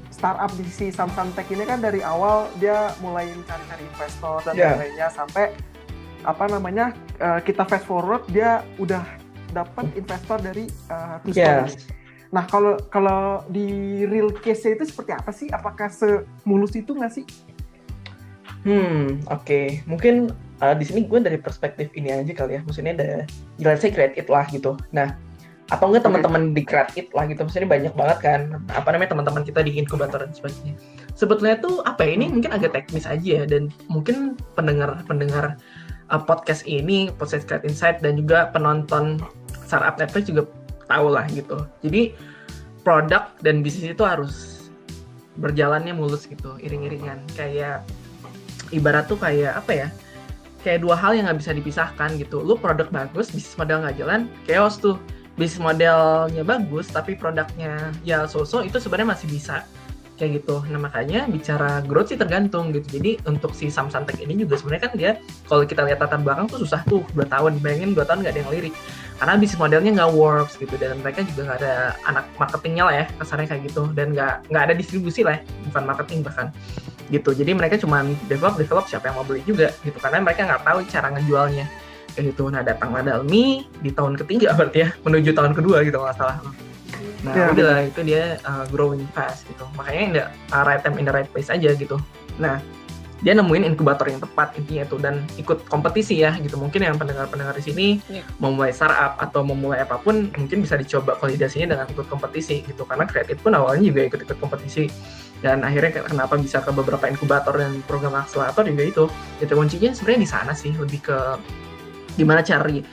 startup 0.10 0.50
di 0.58 0.66
si 0.66 0.90
Samsung 0.90 1.30
Tech 1.38 1.46
ini 1.54 1.62
kan 1.62 1.78
dari 1.78 2.02
awal 2.02 2.50
dia 2.58 2.90
mulai 3.06 3.30
cari-cari 3.46 3.84
investor 3.86 4.42
dan 4.46 4.54
Yeah. 4.58 4.78
lain-lainnya 4.78 5.08
sampai 5.14 5.54
apa 6.24 6.48
namanya 6.48 6.96
uh, 7.20 7.44
kita 7.44 7.68
fast 7.68 7.86
forward 7.86 8.24
dia 8.32 8.64
udah 8.80 9.04
dapat 9.54 9.86
investor 9.94 10.42
dari 10.42 10.66
uh, 10.90 11.22
Two. 11.22 11.38
Nah 12.34 12.50
kalau 12.50 12.82
kalau 12.90 13.46
di 13.48 14.02
real 14.10 14.34
case 14.34 14.74
itu 14.74 14.84
seperti 14.90 15.14
apa 15.14 15.30
sih? 15.30 15.48
Apakah 15.54 15.94
semulus 15.94 16.74
itu 16.74 16.98
nggak 16.98 17.14
sih? 17.14 17.26
Hmm, 18.66 19.22
oke. 19.30 19.86
Mungkin 19.86 20.34
uh, 20.64 20.74
di 20.74 20.84
sini 20.88 21.06
gue 21.06 21.20
dari 21.22 21.38
perspektif 21.38 21.94
ini 21.94 22.10
aja 22.10 22.34
kali 22.34 22.58
ya. 22.58 22.62
Maksudnya 22.66 22.98
ada, 22.98 23.10
let's 23.62 23.86
say 23.86 23.94
create 23.94 24.18
it 24.18 24.32
lah 24.32 24.48
gitu. 24.50 24.80
Nah, 24.96 25.14
atau 25.70 25.92
enggak 25.92 26.08
teman-teman 26.08 26.56
di 26.56 26.64
create 26.64 26.96
it 26.96 27.08
lah 27.12 27.28
gitu. 27.28 27.44
Maksudnya 27.44 27.70
banyak 27.70 27.94
banget 27.94 28.18
kan. 28.24 28.42
Apa 28.72 28.96
namanya 28.96 29.14
teman-teman 29.14 29.44
kita 29.44 29.62
di 29.62 29.78
inkubator 29.78 30.24
dan 30.24 30.32
sebagainya. 30.32 30.80
Sebetulnya 31.14 31.60
tuh 31.60 31.84
apa 31.84 32.08
ya, 32.08 32.16
ini 32.16 32.32
mungkin 32.32 32.56
agak 32.56 32.72
teknis 32.74 33.06
aja 33.06 33.44
ya. 33.44 33.46
Dan 33.46 33.68
mungkin 33.92 34.40
pendengar-pendengar 34.56 35.60
uh, 36.08 36.22
podcast 36.24 36.64
ini, 36.64 37.12
podcast 37.14 37.46
Create 37.46 37.68
Insight 37.68 38.00
dan 38.00 38.16
juga 38.16 38.48
penonton 38.56 39.20
startup 39.68 40.00
Netflix 40.00 40.32
juga 40.32 40.48
tahu 40.94 41.08
lah 41.10 41.26
gitu. 41.34 41.66
Jadi 41.82 42.14
produk 42.86 43.34
dan 43.42 43.66
bisnis 43.66 43.98
itu 43.98 44.06
harus 44.06 44.70
berjalannya 45.42 45.98
mulus 45.98 46.30
gitu, 46.30 46.54
iring-iringan. 46.62 47.18
Kayak 47.34 47.82
ibarat 48.70 49.10
tuh 49.10 49.18
kayak 49.18 49.58
apa 49.58 49.74
ya 49.74 49.88
kayak 50.64 50.80
dua 50.80 50.96
hal 50.96 51.12
yang 51.14 51.28
nggak 51.28 51.44
bisa 51.44 51.52
dipisahkan 51.52 52.16
gitu. 52.22 52.40
Lu 52.40 52.56
produk 52.56 52.88
bagus 52.94 53.34
bisnis 53.34 53.58
model 53.60 53.84
nggak 53.84 53.98
jalan 54.00 54.30
chaos 54.46 54.78
tuh. 54.80 54.96
Bisnis 55.34 55.58
modelnya 55.58 56.46
bagus 56.46 56.94
tapi 56.94 57.18
produknya 57.18 57.90
ya 58.06 58.30
so-so 58.30 58.62
itu 58.62 58.78
sebenarnya 58.78 59.18
masih 59.18 59.28
bisa. 59.28 59.66
Kayak 60.14 60.46
gitu. 60.46 60.62
Nah 60.70 60.78
makanya 60.78 61.26
bicara 61.26 61.82
growth 61.84 62.14
sih 62.14 62.20
tergantung 62.22 62.70
gitu. 62.70 63.02
Jadi 63.02 63.18
untuk 63.26 63.52
si 63.58 63.68
Samsung 63.74 64.06
Tech 64.06 64.22
ini 64.22 64.38
juga 64.38 64.62
sebenarnya 64.62 64.84
kan 64.86 64.94
dia 64.94 65.12
kalau 65.50 65.66
kita 65.66 65.82
lihat 65.90 66.06
latar 66.06 66.22
belakang 66.22 66.46
tuh 66.48 66.62
susah 66.62 66.86
tuh 66.86 67.02
dua 67.18 67.26
tahun. 67.26 67.58
Bayangin 67.60 67.98
dua 67.98 68.06
tahun 68.06 68.22
nggak 68.22 68.34
ada 68.38 68.42
yang 68.46 68.52
lirik 68.54 68.74
karena 69.20 69.34
bisnis 69.38 69.60
modelnya 69.60 69.92
nggak 69.94 70.12
works 70.14 70.58
gitu 70.58 70.74
dan 70.76 70.98
mereka 71.00 71.22
juga 71.24 71.42
nggak 71.52 71.60
ada 71.64 71.76
anak 72.10 72.26
marketingnya 72.36 72.84
lah 72.84 72.96
ya 73.04 73.06
kasarnya 73.22 73.48
kayak 73.50 73.62
gitu. 73.70 73.84
Dan 73.94 74.18
nggak 74.18 74.50
nggak 74.50 74.64
ada 74.70 74.74
distribusi 74.74 75.22
lah 75.22 75.38
ya, 75.38 75.42
bukan 75.70 75.84
marketing 75.86 76.20
bahkan. 76.26 76.48
Gitu. 77.12 77.30
Jadi 77.36 77.52
mereka 77.54 77.76
cuma 77.78 78.02
develop 78.26 78.56
develop 78.58 78.86
siapa 78.90 79.12
yang 79.12 79.16
mau 79.22 79.26
beli 79.28 79.46
juga 79.46 79.70
gitu. 79.86 79.98
Karena 80.02 80.24
mereka 80.24 80.48
nggak 80.48 80.64
tahu 80.66 80.80
cara 80.90 81.08
ngejualnya. 81.14 81.66
Kayak 82.14 82.26
gitu. 82.34 82.44
Nah 82.50 82.62
datanglah 82.62 83.02
Dalmi 83.02 83.66
di 83.82 83.90
tahun 83.90 84.18
ketiga 84.22 84.54
berarti 84.58 84.78
ya 84.86 84.90
menuju 85.02 85.30
tahun 85.34 85.54
kedua 85.58 85.86
gitu 85.86 85.98
nggak 85.98 86.18
salah. 86.18 86.38
Nah 87.24 87.34
Ya, 87.34 87.46
udah 87.56 87.88
itu 87.88 88.00
dia 88.04 88.38
uh, 88.44 88.68
growing 88.70 89.08
fast 89.16 89.48
gitu. 89.48 89.64
Makanya 89.80 90.02
in 90.02 90.12
the 90.14 90.24
uh, 90.52 90.64
right 90.68 90.82
time 90.84 91.00
in 91.00 91.06
the 91.08 91.14
right 91.14 91.30
place 91.32 91.48
aja 91.48 91.72
gitu. 91.74 91.96
Nah 92.38 92.60
dia 93.24 93.32
nemuin 93.32 93.72
inkubator 93.72 94.12
yang 94.12 94.20
tepat 94.20 94.52
intinya 94.60 94.84
tuh 94.84 95.00
dan 95.00 95.24
ikut 95.40 95.64
kompetisi 95.72 96.20
ya 96.20 96.36
gitu. 96.44 96.60
Mungkin 96.60 96.84
yang 96.84 97.00
pendengar-pendengar 97.00 97.56
di 97.56 97.64
sini 97.64 97.88
Iya. 98.12 98.28
mau 98.44 98.52
mulai 98.52 98.76
startup 98.76 99.16
atau 99.16 99.48
memulai 99.48 99.80
apa 99.80 99.96
pun 99.96 100.28
mungkin 100.36 100.60
bisa 100.60 100.76
dicoba 100.76 101.16
validasinya 101.16 101.72
dengan 101.72 101.88
ikut 101.88 102.12
kompetisi 102.12 102.68
gitu. 102.68 102.84
Karena 102.84 103.08
kreatif 103.08 103.40
pun 103.40 103.56
awalnya 103.56 103.88
juga 103.88 104.12
ikut-ikut 104.12 104.38
kompetisi. 104.44 104.92
Dan 105.40 105.64
akhirnya 105.64 106.04
kenapa 106.04 106.36
bisa 106.36 106.60
ke 106.60 106.72
beberapa 106.76 107.08
inkubator 107.08 107.56
dan 107.56 107.80
program 107.88 108.20
akselerator 108.20 108.68
juga 108.68 108.84
itu. 108.84 109.04
Itu 109.40 109.56
kuncinya 109.56 109.96
sebenarnya 109.96 110.20
di 110.20 110.30
sana 110.30 110.52
sih 110.52 110.76
lebih 110.76 111.08
ke 111.08 111.18
gimana 112.20 112.44
cari 112.44 112.84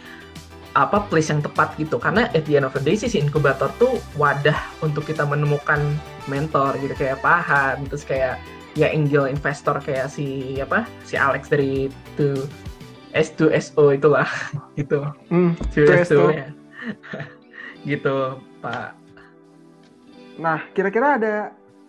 apa 0.78 1.10
place 1.10 1.34
yang 1.34 1.42
tepat 1.42 1.74
gitu. 1.74 1.98
Karena 1.98 2.30
at 2.30 2.46
the 2.46 2.54
end 2.54 2.70
of 2.70 2.74
the 2.74 2.82
day 2.82 2.94
sih 2.94 3.10
si 3.10 3.18
inkubator 3.18 3.66
tuh 3.82 3.98
wadah 4.14 4.58
untuk 4.78 5.02
kita 5.10 5.26
menemukan 5.26 5.82
mentor 6.30 6.78
gitu 6.78 6.94
kayak 6.94 7.18
Pahan 7.18 7.82
terus 7.90 8.06
kayak 8.06 8.38
ya 8.80 8.88
angel 8.88 9.28
investor 9.28 9.76
kayak 9.84 10.08
si 10.08 10.56
apa 10.56 10.88
si 11.04 11.20
Alex 11.20 11.52
dari 11.52 11.92
tuh 12.16 12.48
S2SO 13.12 13.92
itulah 13.92 14.24
gitu. 14.80 15.04
Hmm, 15.28 15.52
2SO 15.76 16.32
ya. 16.32 16.48
Gitu 17.90 18.16
Pak. 18.64 18.92
Nah, 20.40 20.64
kira-kira 20.72 21.20
ada 21.20 21.34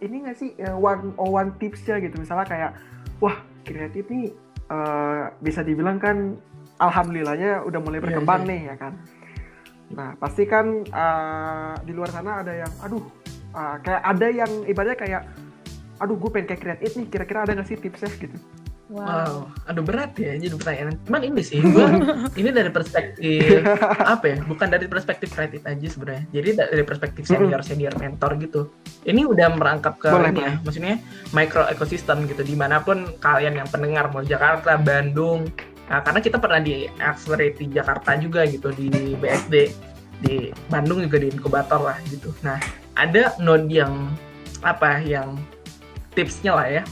ini 0.03 0.27
nggak 0.27 0.37
sih 0.39 0.51
eh, 0.59 0.75
one 0.75 1.15
on 1.15 1.29
one 1.31 1.51
tipsnya 1.61 2.01
gitu. 2.03 2.19
Misalnya 2.19 2.47
kayak 2.47 2.71
wah 3.23 3.37
kreatif 3.63 4.09
nih 4.11 4.33
eh, 4.71 5.23
bisa 5.39 5.63
dibilang 5.63 6.01
kan 6.01 6.35
alhamdulillahnya 6.81 7.63
udah 7.63 7.79
mulai 7.79 8.01
Iya, 8.01 8.05
berkembang 8.09 8.41
iya. 8.43 8.49
nih 8.49 8.61
ya 8.73 8.75
kan. 8.81 8.93
Nah 9.93 10.09
pasti 10.17 10.43
kan 10.49 10.83
eh, 10.83 11.73
di 11.85 11.91
luar 11.93 12.09
sana 12.11 12.41
ada 12.41 12.51
yang 12.55 12.71
aduh 12.81 13.03
eh, 13.55 13.75
kayak 13.85 14.01
ada 14.03 14.27
yang 14.27 14.51
ibaratnya 14.65 14.97
kayak 14.97 15.21
aduh 16.01 16.17
gue 16.17 16.29
pengen 16.33 16.47
kayak 16.49 16.61
kreatif 16.65 16.97
nih 16.97 17.07
kira-kira 17.13 17.39
ada 17.45 17.51
nggak 17.53 17.67
sih 17.69 17.77
tipsnya 17.77 18.09
gitu. 18.17 18.37
Wow, 18.91 19.47
aduh 19.71 19.87
berat 19.87 20.19
ya 20.19 20.35
jadi 20.35 20.51
pertanyaan. 20.51 20.99
Cuman 21.07 21.23
ini 21.23 21.39
sih, 21.39 21.63
gua 21.63 21.95
ini 22.39 22.51
dari 22.51 22.67
perspektif 22.67 23.63
apa 24.19 24.25
ya? 24.27 24.37
Bukan 24.43 24.67
dari 24.67 24.83
perspektif 24.91 25.31
kreatif 25.31 25.63
aja 25.63 25.87
sebenarnya. 25.87 26.27
Jadi 26.35 26.49
da- 26.59 26.67
dari 26.67 26.83
perspektif 26.83 27.23
senior 27.23 27.63
senior 27.63 27.95
mentor 27.95 28.35
gitu. 28.43 28.67
Ini 29.07 29.23
udah 29.23 29.47
merangkap 29.55 29.95
ke 29.95 30.11
Boleh, 30.11 30.35
ini 30.35 30.43
ya, 30.43 30.53
maksudnya 30.59 30.95
micro 31.31 31.63
ekosistem 31.71 32.27
gitu. 32.27 32.43
Di 32.43 32.51
mana 32.51 32.83
pun 32.83 33.15
kalian 33.23 33.63
yang 33.63 33.69
pendengar 33.71 34.11
mau 34.11 34.27
Jakarta, 34.27 34.75
Bandung, 34.75 35.47
nah, 35.87 36.03
karena 36.03 36.19
kita 36.19 36.35
pernah 36.35 36.59
di 36.59 36.91
accelerate 36.99 37.63
di 37.63 37.71
Jakarta 37.71 38.19
juga 38.19 38.43
gitu 38.43 38.75
di 38.75 38.91
BSD, 39.15 39.71
di 40.19 40.51
Bandung 40.67 40.99
juga 40.99 41.15
di 41.15 41.31
inkubator 41.31 41.79
lah 41.79 41.95
gitu. 42.11 42.35
Nah 42.43 42.59
ada 42.99 43.39
node 43.39 43.71
yang 43.71 44.11
apa 44.67 44.99
yang 44.99 45.39
tipsnya 46.13 46.51
lah 46.55 46.67
ya. 46.67 46.83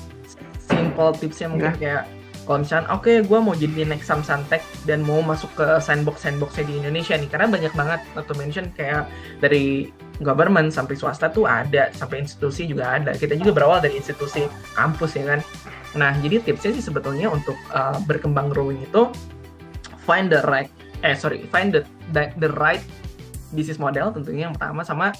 Simple 0.70 1.12
tipsnya 1.18 1.48
mungkin 1.50 1.74
kayak 1.76 2.04
kalau 2.50 2.66
misalnya 2.66 2.90
oke 2.90 3.14
gue 3.30 3.40
mau 3.46 3.54
jadi 3.54 3.86
next 3.86 4.10
Samsung 4.10 4.42
Tech 4.50 4.66
dan 4.90 5.06
mau 5.06 5.22
masuk 5.22 5.54
ke 5.54 5.78
sandbox 5.78 6.26
sandboxnya 6.26 6.66
di 6.66 6.74
Indonesia 6.82 7.14
nih. 7.14 7.30
Karena 7.30 7.46
banyak 7.46 7.74
banget 7.78 8.02
atau 8.18 8.34
mention 8.34 8.74
kayak 8.74 9.06
dari 9.38 9.94
government 10.20 10.74
sampai 10.74 10.98
swasta 10.98 11.30
tuh 11.30 11.46
ada 11.46 11.94
sampai 11.94 12.26
institusi 12.26 12.66
juga 12.66 12.98
ada. 12.98 13.14
Kita 13.14 13.38
juga 13.38 13.54
berawal 13.54 13.86
dari 13.86 14.02
institusi 14.02 14.50
kampus 14.74 15.14
ya 15.14 15.36
kan? 15.36 15.40
Nah 15.94 16.18
jadi 16.22 16.42
tipsnya 16.42 16.74
sih 16.74 16.84
sebetulnya 16.86 17.30
untuk 17.30 17.58
uh, 17.70 17.98
berkembang 18.10 18.50
growing 18.50 18.82
itu 18.82 19.10
find 20.10 20.34
the 20.34 20.42
right 20.50 20.74
eh 21.06 21.16
sorry 21.16 21.46
find 21.54 21.72
the 21.72 21.86
the, 22.12 22.34
the 22.42 22.50
right 22.60 22.84
business 23.56 23.80
model 23.80 24.12
tentunya 24.12 24.50
yang 24.50 24.56
pertama 24.58 24.82
sama 24.84 25.14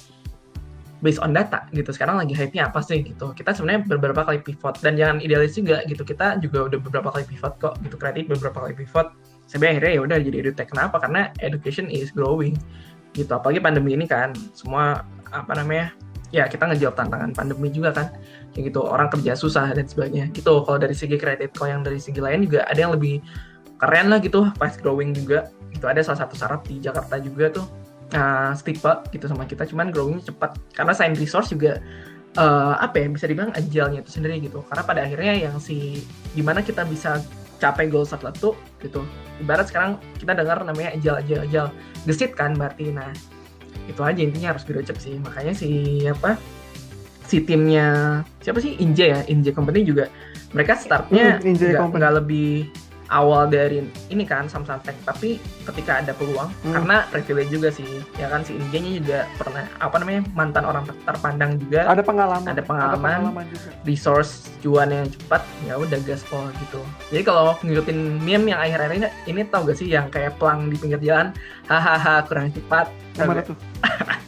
based 1.00 1.20
on 1.20 1.32
data 1.32 1.64
gitu. 1.72 1.90
Sekarang 1.92 2.20
lagi 2.20 2.36
hype-nya 2.36 2.68
apa 2.68 2.80
sih 2.84 3.00
gitu. 3.00 3.32
Kita 3.32 3.56
sebenarnya 3.56 3.88
beberapa 3.88 4.24
kali 4.24 4.40
pivot 4.44 4.80
dan 4.84 4.96
jangan 4.96 5.20
idealis 5.20 5.56
juga 5.56 5.82
gitu. 5.88 6.04
Kita 6.04 6.36
juga 6.40 6.68
udah 6.68 6.78
beberapa 6.80 7.08
kali 7.12 7.24
pivot 7.26 7.56
kok 7.60 7.74
gitu. 7.84 7.96
Kreatif 7.96 8.24
beberapa 8.28 8.68
kali 8.68 8.74
pivot. 8.76 9.12
Sampai 9.48 9.74
akhirnya 9.76 9.92
ya 9.98 10.00
udah 10.04 10.16
jadi 10.20 10.36
edutech. 10.46 10.68
Kenapa? 10.70 11.00
Karena 11.02 11.32
education 11.40 11.88
is 11.90 12.12
growing 12.12 12.54
gitu. 13.16 13.32
Apalagi 13.32 13.58
pandemi 13.58 13.96
ini 13.96 14.06
kan 14.06 14.36
semua 14.52 15.02
apa 15.32 15.52
namanya 15.56 15.90
ya 16.30 16.46
kita 16.46 16.70
ngejawab 16.70 16.94
tantangan 16.94 17.32
pandemi 17.34 17.72
juga 17.72 17.90
kan. 17.96 18.06
Kayak 18.52 18.74
gitu 18.74 18.80
orang 18.84 19.08
kerja 19.08 19.32
susah 19.34 19.72
dan 19.72 19.88
sebagainya 19.88 20.30
gitu. 20.36 20.62
Kalau 20.62 20.78
dari 20.78 20.94
segi 20.94 21.16
kreatif 21.16 21.56
kalau 21.56 21.80
yang 21.80 21.82
dari 21.82 21.98
segi 21.98 22.20
lain 22.20 22.46
juga 22.46 22.68
ada 22.68 22.78
yang 22.78 22.92
lebih 22.92 23.24
keren 23.80 24.12
lah 24.12 24.20
gitu. 24.20 24.46
Fast 24.60 24.84
growing 24.84 25.16
juga 25.16 25.48
itu 25.72 25.86
ada 25.88 26.02
salah 26.04 26.26
satu 26.26 26.36
startup 26.36 26.62
di 26.66 26.82
Jakarta 26.82 27.16
juga 27.22 27.48
tuh 27.48 27.66
uh, 28.14 28.52
stipe 28.56 28.92
gitu 29.10 29.26
sama 29.26 29.44
kita. 29.46 29.66
Cuman 29.66 29.90
growingnya 29.94 30.30
cepat. 30.32 30.56
Karena 30.74 30.92
sign 30.94 31.14
resource 31.16 31.52
juga 31.52 31.78
uh, 32.38 32.74
apa 32.78 33.02
ya 33.02 33.06
bisa 33.10 33.26
dibilang 33.26 33.54
agilnya 33.54 34.02
itu 34.02 34.10
sendiri 34.10 34.38
gitu. 34.42 34.62
Karena 34.66 34.82
pada 34.84 35.00
akhirnya 35.06 35.34
yang 35.50 35.56
si 35.58 36.04
di 36.34 36.42
mana 36.42 36.62
kita 36.62 36.86
bisa 36.86 37.22
capai 37.60 37.92
goal 37.92 38.08
tertentu 38.08 38.56
gitu. 38.80 39.04
Ibarat 39.40 39.68
sekarang 39.68 40.00
kita 40.16 40.32
dengar 40.32 40.62
namanya 40.64 40.96
agile 40.96 41.20
agile 41.20 41.42
agile. 41.46 41.68
Gesit 42.08 42.32
kan 42.34 42.56
berarti. 42.56 42.92
Nah 42.92 43.10
itu 43.86 44.00
aja 44.02 44.20
intinya 44.20 44.56
harus 44.56 44.64
gerocep 44.64 44.96
sih. 44.98 45.14
Makanya 45.20 45.52
si 45.52 46.02
apa 46.08 46.38
si 47.26 47.42
timnya 47.44 48.20
siapa 48.42 48.58
sih? 48.58 48.74
Inje 48.80 49.06
ya? 49.12 49.20
Inje 49.28 49.52
Company 49.54 49.84
juga 49.86 50.10
mereka 50.50 50.74
startnya 50.74 51.38
Hmm, 51.38 51.54
nggak 51.94 52.14
lebih 52.24 52.66
awal 53.10 53.44
dari 53.44 53.82
ini 54.06 54.22
kan 54.22 54.46
Samsung 54.46 54.78
Tech 54.80 54.94
tapi 55.02 55.36
ketika 55.64 55.98
ada 55.98 56.12
peluang 56.12 56.46
Hmm. 56.60 56.72
karena 56.72 56.96
privilege 57.08 57.50
juga 57.50 57.68
sih 57.68 57.86
ya 58.14 58.26
kan 58.26 58.40
si 58.40 58.54
Injay-nya 58.54 58.90
juga 58.96 59.18
pernah 59.34 59.66
apa 59.76 59.96
namanya 59.96 60.22
mantan 60.32 60.62
orang 60.62 60.82
ter- 60.84 60.98
terpandang 61.04 61.58
juga 61.58 61.80
Ada 61.84 62.00
pengalaman. 62.00 62.46
Ada 62.46 62.62
pengalaman. 62.62 63.44
juga. 63.48 63.68
resource 63.82 64.32
cuan 64.58 64.88
yang 64.88 65.08
cepat 65.08 65.42
ya 65.62 65.74
udah 65.74 65.98
gaspol 66.00 66.46
gitu 66.56 66.78
jadi 67.08 67.22
kalau 67.24 67.58
ngikutin 67.58 67.98
meme 68.18 68.46
yang 68.48 68.60
akhir-akhir 68.60 68.92
ini 68.94 69.08
ini 69.26 69.40
tau 69.44 69.62
gak 69.62 69.74
sih 69.74 69.88
yang 69.88 70.06
kayak 70.06 70.36
pelang 70.36 70.66
di 70.66 70.76
pinggir 70.76 71.00
jalan 71.00 71.34
hahaha 71.64 72.22
kurang 72.24 72.48
cepat 72.48 72.86
Yang 73.12 73.26
mana 73.28 73.42
tuh? 73.42 73.56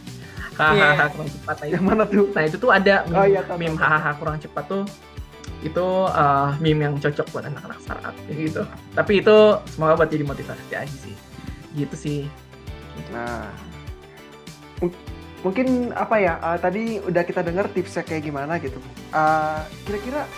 hahaha 0.53 1.05
kurang 1.09 1.31
cepat 1.31 1.55
nah, 1.55 1.65
itu, 1.65 1.73
Yang 1.73 1.85
mana 1.85 2.03
tuh? 2.05 2.27
nah 2.31 2.43
itu 2.43 2.57
tuh 2.59 2.71
ada 2.71 2.95
meme, 3.05 3.15
Oh, 3.15 3.25
iya, 3.25 3.41
meme 3.53 3.69
tahu. 3.71 3.81
hahaha 3.81 4.11
kurang 4.15 4.37
cepat 4.39 4.65
tuh 4.67 4.83
itu 5.63 5.87
uh, 6.07 6.51
meme 6.59 6.85
yang 6.85 6.95
cocok 6.99 7.27
buat 7.31 7.45
anak-anak 7.47 7.79
startup 7.79 8.15
gitu 8.29 8.63
tapi 8.93 9.23
itu 9.23 9.37
semoga 9.71 9.95
buat 9.97 10.11
jadi 10.11 10.27
motivasi 10.27 10.75
aja 10.75 10.87
sih 10.91 11.15
gitu 11.73 11.95
sih 11.97 12.21
Nah, 13.09 13.49
mung- 14.81 15.01
mungkin 15.41 15.97
apa 15.97 16.21
ya? 16.21 16.37
uh, 16.39 16.59
tadi 16.61 17.01
udah 17.01 17.25
kita 17.25 17.41
dengar 17.41 17.73
tipsnya 17.73 18.05
kayak 18.05 18.21
gimana 18.21 18.61
gitu. 18.61 18.77
Uh, 19.09 19.65
Kira-kira 19.89 20.29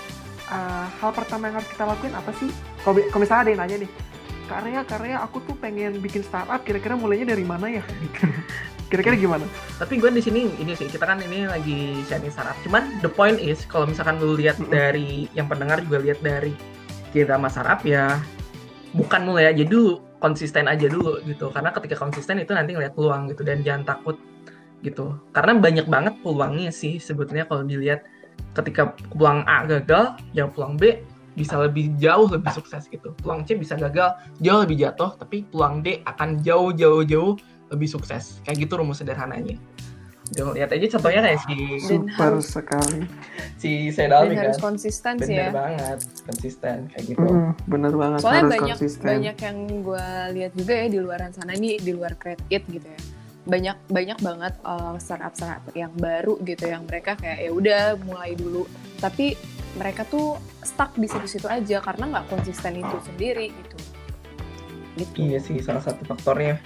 uh, 0.47 0.87
hal 1.03 1.11
pertama 1.11 1.51
yang 1.51 1.59
harus 1.59 1.67
kita 1.67 1.83
lakuin 1.83 2.15
apa 2.15 2.31
sih? 2.39 2.51
Kalau 2.87 2.95
misalnya 3.19 3.43
ada 3.43 3.51
yang 3.51 3.61
nanya 3.67 3.77
nih, 3.83 3.91
karya 4.47 4.81
karya 4.85 5.17
aku 5.25 5.41
tuh 5.45 5.57
pengen 5.59 5.99
bikin 5.99 6.23
startup, 6.25 6.61
kira-kira 6.63 6.95
mulainya 6.95 7.33
dari 7.33 7.45
mana 7.45 7.67
ya? 7.69 7.85
kira-kira 8.95 9.17
gimana? 9.19 9.43
tapi 9.75 9.99
gue 9.99 10.07
di 10.13 10.23
sini 10.23 10.41
ini 10.63 10.73
sih 10.79 10.87
kita 10.87 11.03
kan 11.03 11.19
ini 11.19 11.51
lagi 11.51 11.99
sharing 12.07 12.31
startup 12.31 12.55
cuman 12.63 12.95
the 13.03 13.11
point 13.11 13.43
is 13.43 13.67
kalau 13.67 13.91
misalkan 13.91 14.23
lu 14.23 14.39
lihat 14.39 14.55
Mm-mm. 14.61 14.71
dari 14.71 15.27
yang 15.35 15.51
pendengar 15.51 15.83
juga 15.83 15.99
lihat 15.99 16.23
dari 16.23 16.55
kita 17.11 17.35
sama 17.35 17.51
startup 17.51 17.83
ya 17.83 18.23
bukan 18.95 19.27
mulai 19.27 19.51
aja 19.51 19.67
dulu 19.67 19.99
konsisten 20.23 20.71
aja 20.71 20.87
dulu 20.87 21.19
gitu 21.27 21.51
karena 21.51 21.75
ketika 21.75 21.99
konsisten 21.99 22.39
itu 22.39 22.55
nanti 22.55 22.71
ngeliat 22.77 22.95
peluang 22.95 23.27
gitu 23.35 23.43
dan 23.43 23.67
jangan 23.67 23.83
takut 23.83 24.17
gitu 24.87 25.17
karena 25.35 25.59
banyak 25.59 25.87
banget 25.91 26.15
peluangnya 26.23 26.71
sih 26.71 27.03
sebetulnya 27.03 27.51
kalau 27.51 27.67
dilihat 27.67 28.07
ketika 28.55 28.95
peluang 29.11 29.43
A 29.49 29.67
gagal 29.67 30.15
ya 30.31 30.47
peluang 30.47 30.79
B 30.79 31.03
bisa 31.35 31.59
lebih 31.59 31.95
jauh 31.95 32.27
lebih 32.27 32.51
sukses 32.51 32.87
gitu 32.87 33.11
peluang 33.19 33.43
C 33.43 33.55
bisa 33.55 33.75
gagal 33.75 34.15
jauh 34.39 34.63
lebih 34.63 34.79
jatuh 34.81 35.15
tapi 35.15 35.43
peluang 35.45 35.83
D 35.83 36.01
akan 36.03 36.39
jauh 36.41 36.71
jauh 36.71 37.03
jauh 37.03 37.35
lebih 37.69 37.87
sukses 37.87 38.39
kayak 38.43 38.59
gitu 38.61 38.75
rumus 38.75 38.99
sederhananya 38.99 39.59
Tuh, 40.25 40.57
lihat 40.57 40.73
aja 40.73 40.89
contohnya 40.89 41.21
kayak 41.21 41.41
si 41.45 41.57
Super 41.79 42.33
harus- 42.33 42.49
sekali. 42.49 43.05
si 43.55 43.93
Dan 43.93 44.09
Sedali 44.09 44.33
harus 44.33 44.57
kan 44.57 44.73
konsisten 44.73 45.15
sih 45.21 45.29
bener 45.29 45.37
ya. 45.37 45.51
banget 45.53 45.99
konsisten 46.25 46.77
kayak 46.89 47.05
gitu 47.05 47.21
Mm, 47.21 47.51
bener 47.69 47.93
banget 47.93 48.19
Soalnya 48.19 48.41
harus 48.41 48.53
banyak 48.57 48.77
konsisten. 48.81 49.05
banyak 49.05 49.37
yang 49.39 49.59
gue 49.85 50.07
lihat 50.33 50.53
juga 50.55 50.73
ya 50.75 50.87
di 50.89 50.99
luaran 50.99 51.31
sana 51.31 51.53
nih 51.53 51.77
di 51.77 51.93
luar 51.93 52.17
Create 52.17 52.41
It 52.49 52.65
gitu 52.67 52.89
ya. 52.89 53.01
Banyak 53.45 53.77
banyak 53.87 54.19
banget 54.19 54.55
uh, 54.65 54.97
startup 54.97 55.37
startup 55.37 55.61
yang 55.75 55.93
baru 55.93 56.41
gitu 56.41 56.65
yang 56.65 56.89
mereka 56.89 57.15
kayak 57.15 57.39
ya 57.39 57.51
udah 57.53 57.83
mulai 58.01 58.33
dulu 58.33 58.65
tapi 58.97 59.37
mereka 59.75 60.07
tuh 60.07 60.39
stuck 60.63 60.95
di 60.95 61.11
situ-situ 61.11 61.47
aja 61.51 61.83
karena 61.83 62.05
nggak 62.19 62.27
konsisten 62.31 62.79
itu 62.79 62.97
sendiri 63.05 63.51
gitu. 63.51 63.77
Gitu. 64.95 65.17
Iya 65.19 65.39
sih 65.43 65.59
salah 65.59 65.83
satu 65.83 66.07
faktornya. 66.07 66.59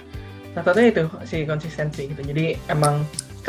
Salah 0.53 0.65
satunya 0.73 0.89
itu 0.93 1.03
si 1.25 1.37
konsistensi 1.45 2.09
gitu. 2.09 2.21
Jadi 2.21 2.57
emang 2.69 3.01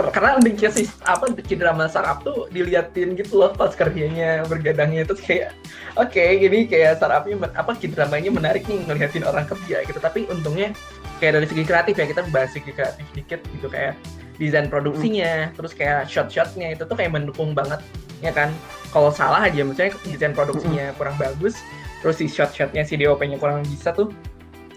karena 0.09 0.41
di 0.41 0.57
sih 0.57 0.87
apa 1.05 1.29
cedera 1.45 1.77
startup 1.91 2.25
tuh 2.25 2.49
diliatin 2.49 3.19
gitu 3.19 3.43
loh 3.43 3.53
pas 3.53 3.75
kerjanya 3.77 4.47
bergadangnya 4.49 5.05
itu 5.05 5.13
kayak 5.19 5.53
oke 5.99 6.17
ini 6.17 6.65
kayak 6.65 7.03
startupnya 7.03 7.53
apa 7.53 7.77
cederamanya 7.77 8.31
menarik 8.33 8.65
nih 8.65 8.81
ngeliatin 8.87 9.27
orang 9.29 9.45
kerja 9.45 9.85
gitu 9.85 9.99
tapi 10.01 10.25
untungnya 10.33 10.73
kayak 11.21 11.43
dari 11.43 11.47
segi 11.51 11.65
kreatif 11.69 11.95
ya 12.01 12.07
kita 12.09 12.23
bahas 12.33 12.51
segi 12.55 12.73
kreatif 12.73 13.05
dikit 13.13 13.41
gitu 13.53 13.69
kayak 13.69 13.99
desain 14.41 14.73
produksinya 14.73 15.53
terus 15.53 15.77
kayak 15.77 16.09
shot-shotnya 16.09 16.73
itu 16.73 16.89
tuh 16.89 16.97
kayak 16.97 17.13
mendukung 17.13 17.53
banget 17.53 17.85
ya 18.25 18.33
kan 18.33 18.49
kalau 18.91 19.09
salah 19.09 19.43
aja 19.43 19.63
misalnya 19.63 19.95
desain 20.05 20.31
produksinya 20.31 20.91
kurang 20.95 21.15
bagus 21.17 21.59
terus 21.99 22.17
si 22.17 22.27
shot-shotnya 22.27 22.83
si 22.83 22.95
DOP-nya 22.95 23.37
kurang 23.37 23.63
bisa 23.63 23.91
tuh 23.91 24.11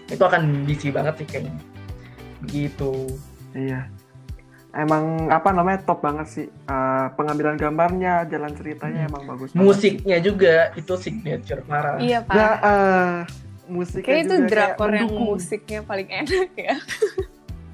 itu 0.06 0.20
akan 0.20 0.64
busy 0.64 0.88
banget 0.88 1.14
sih 1.16 1.26
kayaknya 1.26 1.54
begitu 2.40 2.92
Iya. 3.52 3.86
Emang 4.74 5.30
apa 5.30 5.54
namanya 5.54 5.78
top 5.80 6.02
banget 6.02 6.26
sih. 6.26 6.46
Eh, 6.50 7.06
pengambilan 7.14 7.54
gambarnya, 7.54 8.26
jalan 8.26 8.50
ceritanya 8.52 9.06
Hmm. 9.06 9.08
emang 9.08 9.22
bagus. 9.24 9.48
banget 9.48 9.62
sih. 9.78 9.94
musiknya 9.94 10.18
juga 10.18 10.54
itu 10.74 10.92
signature 10.96 11.62
parah 11.62 11.94
Iya 11.96 12.18
pak. 12.20 12.34
Ya, 12.34 12.48
eh, 12.58 13.14
musiknya 13.64 14.10
Kayak 14.10 14.18
itu 14.20 14.34
juga 14.34 14.50
drakor 14.50 14.90
yang 14.90 15.06
mendukung. 15.06 15.22
musiknya 15.30 15.80
paling 15.80 16.08
enak 16.10 16.50
ya. 16.58 16.74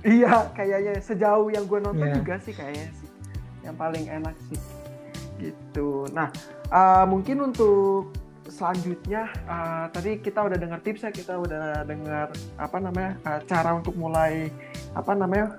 Iya, 0.00 0.32
kayaknya 0.52 0.92
sejauh 0.98 1.48
yang 1.48 1.64
gue 1.64 1.76
nonton 1.78 2.04
Iya. 2.04 2.16
juga 2.16 2.34
sih 2.38 2.52
kayaknya 2.52 2.88
sih. 2.94 3.08
Yang 3.62 3.76
paling 3.78 4.04
enak 4.06 4.36
sih. 4.46 4.60
Gitu. 5.40 6.04
Nah, 6.12 6.28
eh, 6.68 7.04
mungkin 7.08 7.48
untuk 7.48 8.12
selanjutnya 8.50 9.32
eh, 9.32 9.84
tadi 9.88 10.20
kita 10.20 10.44
udah 10.44 10.58
dengar 10.60 10.84
tips 10.84 11.08
ya, 11.08 11.10
kita 11.10 11.40
udah 11.40 11.88
dengar 11.88 12.28
apa 12.60 12.76
namanya 12.76 13.16
eh, 13.24 13.40
cara 13.48 13.72
untuk 13.72 13.96
mulai 13.96 14.52
apa 14.92 15.16
namanya 15.16 15.56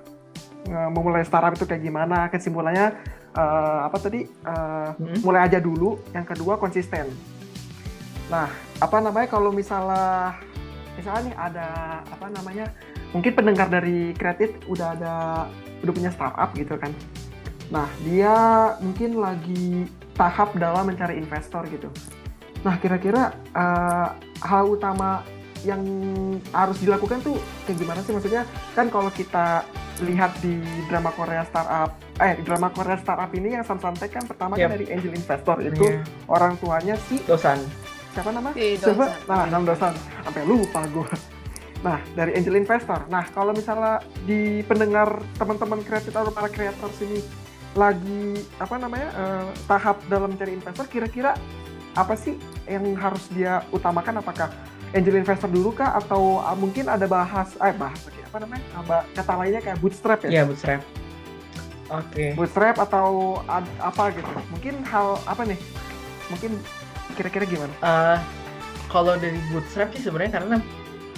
eh, 0.69 0.89
memulai 0.93 1.25
startup 1.25 1.57
itu 1.57 1.65
kayak 1.65 1.81
gimana. 1.81 2.29
Kesimpulannya 2.29 2.93
eh, 3.33 3.79
apa 3.89 3.97
tadi 3.97 4.29
eh, 4.29 4.89
Hmm. 5.01 5.17
mulai 5.25 5.49
aja 5.49 5.57
dulu. 5.57 5.97
Yang 6.13 6.37
kedua 6.37 6.61
konsisten. 6.61 7.09
Nah, 8.29 8.47
apa 8.79 8.97
namanya 9.01 9.27
kalau 9.27 9.51
misalnya 9.51 10.37
misalnya 10.95 11.31
nih 11.31 11.35
ada 11.39 11.67
apa 12.05 12.27
namanya 12.31 12.65
mungkin 13.15 13.31
pendengar 13.35 13.67
dari 13.71 14.11
Creative 14.15 14.55
udah 14.67 14.87
ada 14.95 15.13
udah 15.83 15.93
punya 15.95 16.11
startup 16.13 16.51
gitu 16.55 16.75
kan. 16.77 16.91
Nah, 17.71 17.87
dia 18.03 18.35
mungkin 18.83 19.17
lagi 19.17 19.87
tahap 20.13 20.53
dalam 20.59 20.85
mencari 20.85 21.15
investor 21.17 21.63
gitu. 21.71 21.87
Nah, 22.61 22.77
kira-kira 22.77 23.31
eh, 23.55 24.07
hal 24.43 24.63
utama 24.67 25.23
yang 25.63 25.81
harus 26.51 26.77
dilakukan 26.81 27.21
tuh 27.21 27.37
kayak 27.65 27.77
gimana 27.79 27.99
sih 28.03 28.11
maksudnya? 28.11 28.43
Kan 28.75 28.91
kalau 28.91 29.09
kita 29.13 29.63
lihat 30.01 30.33
di 30.41 30.57
drama 30.89 31.13
Korea 31.13 31.45
startup, 31.45 31.93
eh 32.17 32.33
di 32.33 32.43
drama 32.43 32.73
Korea 32.73 32.97
startup 32.97 33.29
ini 33.37 33.53
yang 33.53 33.63
Samsung 33.63 33.93
Tech 33.95 34.09
kan 34.09 34.25
pertama 34.25 34.57
kan 34.57 34.65
Yep. 34.65 34.71
dari 34.73 34.85
angel 34.89 35.13
investor 35.13 35.57
itu 35.61 35.85
Iya. 35.85 36.01
orang 36.25 36.57
tuanya 36.57 36.97
si 37.05 37.21
dosan 37.29 37.61
siapa 38.11 38.29
nama? 38.33 38.49
Si 38.51 38.75
Siapa? 38.77 39.05
Dosan. 39.07 39.09
Nah, 39.27 39.45
nama 39.47 39.63
dosan. 39.63 39.93
Sampai 40.25 40.43
lupa 40.43 40.81
gue. 40.91 41.11
Nah, 41.81 41.97
dari 42.13 42.31
angel 42.37 42.55
investor. 42.59 42.99
Nah, 43.09 43.25
kalau 43.31 43.55
misalnya 43.55 44.03
di 44.27 44.61
pendengar 44.67 45.17
teman-teman 45.39 45.81
kreatif 45.81 46.13
atau 46.13 46.29
para 46.29 46.51
kreator 46.51 46.91
sini 46.93 47.23
lagi 47.71 48.23
apa 48.57 48.75
namanya 48.75 49.09
eh, 49.11 49.45
tahap 49.65 50.03
dalam 50.05 50.31
mencari 50.31 50.53
investor, 50.53 50.85
kira-kira 50.85 51.35
apa 51.93 52.15
sih 52.15 52.35
yang 52.67 52.83
harus 52.95 53.27
dia 53.31 53.63
utamakan? 53.69 54.19
Apakah 54.19 54.51
angel 54.91 55.15
investor 55.17 55.47
dulu 55.47 55.71
kah? 55.71 55.95
Atau 55.95 56.39
ah, 56.39 56.53
mungkin 56.53 56.87
ada 56.87 57.05
bahas, 57.05 57.55
eh 57.57 57.71
bahas 57.71 57.99
lagi 58.03 58.19
apa 58.21 58.37
namanya? 58.39 58.63
Apa- 58.75 59.05
Kata 59.11 59.33
lainnya 59.37 59.61
kayak 59.61 59.79
bootstrap 59.79 60.19
ya? 60.23 60.29
Iya, 60.29 60.43
bootstrap. 60.45 60.81
Oke. 61.91 62.25
Bootstrap 62.33 62.75
atau 62.79 63.07
ad- 63.45 63.75
apa 63.77 64.15
gitu? 64.15 64.31
Mungkin 64.49 64.79
hal 64.87 65.19
apa 65.27 65.43
nih? 65.43 65.59
Mungkin 66.31 66.51
kira-kira 67.15 67.43
gimana? 67.43 67.73
Eh, 67.77 68.17
kalau 68.87 69.15
dari 69.15 69.39
bootstrap 69.51 69.91
sih 69.91 69.99
sebenarnya 69.99 70.39
karena 70.39 70.57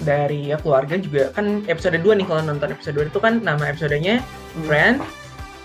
dari 0.02 0.50
ya 0.50 0.58
keluarga 0.58 0.98
juga 0.98 1.30
kan 1.30 1.62
episode 1.66 1.94
2 1.96 2.18
nih 2.18 2.26
kalau 2.26 2.42
nonton 2.42 2.74
episode 2.74 2.98
2 2.98 3.06
itu 3.06 3.18
kan 3.22 3.38
nama 3.38 3.70
episodenya 3.70 4.18
Hmm. 4.18 4.66
friend, 4.66 4.98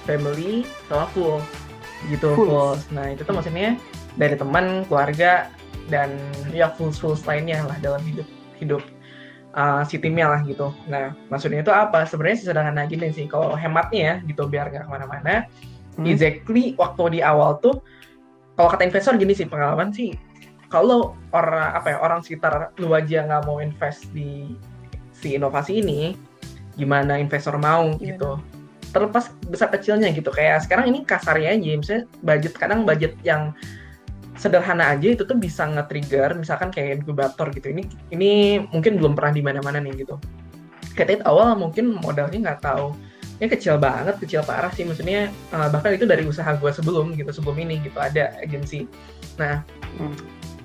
family, 0.10 0.66
sama 0.90 1.06
full 1.14 1.38
gitu 2.10 2.34
full. 2.34 2.74
Nah 2.90 3.14
itu 3.14 3.22
tuh 3.22 3.36
maksudnya 3.38 3.78
dari 4.18 4.34
teman, 4.34 4.90
keluarga 4.90 5.54
dan 5.94 6.18
ya 6.50 6.74
full 6.74 6.90
full 6.90 7.14
lainnya 7.30 7.62
lah 7.70 7.78
dalam 7.78 8.02
hidup 8.02 8.26
hidup 8.58 8.82
uh, 9.54 9.86
si 9.86 10.02
timnya 10.02 10.34
lah 10.34 10.42
gitu. 10.50 10.74
Nah 10.90 11.14
maksudnya 11.30 11.62
itu 11.62 11.70
apa? 11.70 12.10
Sebenarnya 12.10 12.42
sederhana 12.42 12.90
gini 12.90 13.14
sih. 13.14 13.30
Kalau 13.30 13.54
hematnya 13.54 14.02
ya 14.02 14.16
gitu 14.26 14.50
biar 14.50 14.74
nggak 14.74 14.90
ke 14.90 14.90
mana-mana. 14.90 15.46
Hmm. 15.94 16.10
Exactly 16.10 16.74
waktu 16.82 17.20
di 17.20 17.20
awal 17.22 17.62
tuh 17.62 17.78
kalau 18.60 18.76
kata 18.76 18.92
investor 18.92 19.16
gini 19.16 19.32
sih 19.32 19.48
pengalaman 19.48 19.96
sih 19.96 20.12
kalau 20.68 21.18
orang 21.32 21.74
apa 21.74 21.96
ya 21.96 21.98
orang 22.04 22.20
sekitar 22.20 22.76
lu 22.76 22.92
aja 22.92 23.24
nggak 23.24 23.44
mau 23.48 23.64
invest 23.64 24.06
di 24.12 24.54
si 25.16 25.40
inovasi 25.40 25.80
ini 25.80 26.16
gimana 26.76 27.16
investor 27.16 27.56
mau 27.56 27.88
Gimana? 27.96 28.04
gitu 28.04 28.32
terlepas 28.90 29.30
besar 29.46 29.70
kecilnya 29.70 30.10
gitu. 30.14 30.30
Kayak 30.34 30.66
sekarang 30.66 30.90
ini 30.90 31.06
kasarnya 31.06 31.56
aja 31.56 31.70
misalnya 31.78 32.04
budget 32.22 32.54
kadang 32.58 32.82
budget 32.86 33.14
yang 33.22 33.54
sederhana 34.40 34.96
aja 34.96 35.20
itu 35.20 35.28
tuh 35.28 35.36
bisa 35.36 35.68
nge-trigger 35.68 36.40
misalkan 36.40 36.72
kayak 36.72 37.04
inkubator 37.04 37.52
gitu. 37.52 37.76
Ini 37.76 37.84
ini 38.16 38.32
mungkin 38.72 38.98
belum 38.98 39.14
pernah 39.14 39.36
di 39.36 39.44
mana-mana 39.44 39.84
nih 39.84 40.08
gitu. 40.08 40.16
Kayak 40.96 41.24
awal 41.28 41.60
mungkin 41.60 42.00
modalnya 42.00 42.40
nggak 42.52 42.62
tahu. 42.64 42.96
Ini 43.40 43.48
kecil 43.48 43.80
banget 43.80 44.20
kecil 44.20 44.44
parah 44.44 44.72
sih. 44.72 44.88
Maksudnya 44.88 45.28
eh, 45.30 45.68
bahkan 45.72 45.92
itu 45.96 46.08
dari 46.08 46.24
usaha 46.24 46.50
gue 46.56 46.72
sebelum 46.72 47.16
gitu 47.16 47.32
sebelum 47.36 47.60
ini 47.60 47.84
gitu 47.84 48.00
ada 48.00 48.36
agensi. 48.40 48.88
Nah 49.38 49.64
Hmm. 49.98 50.14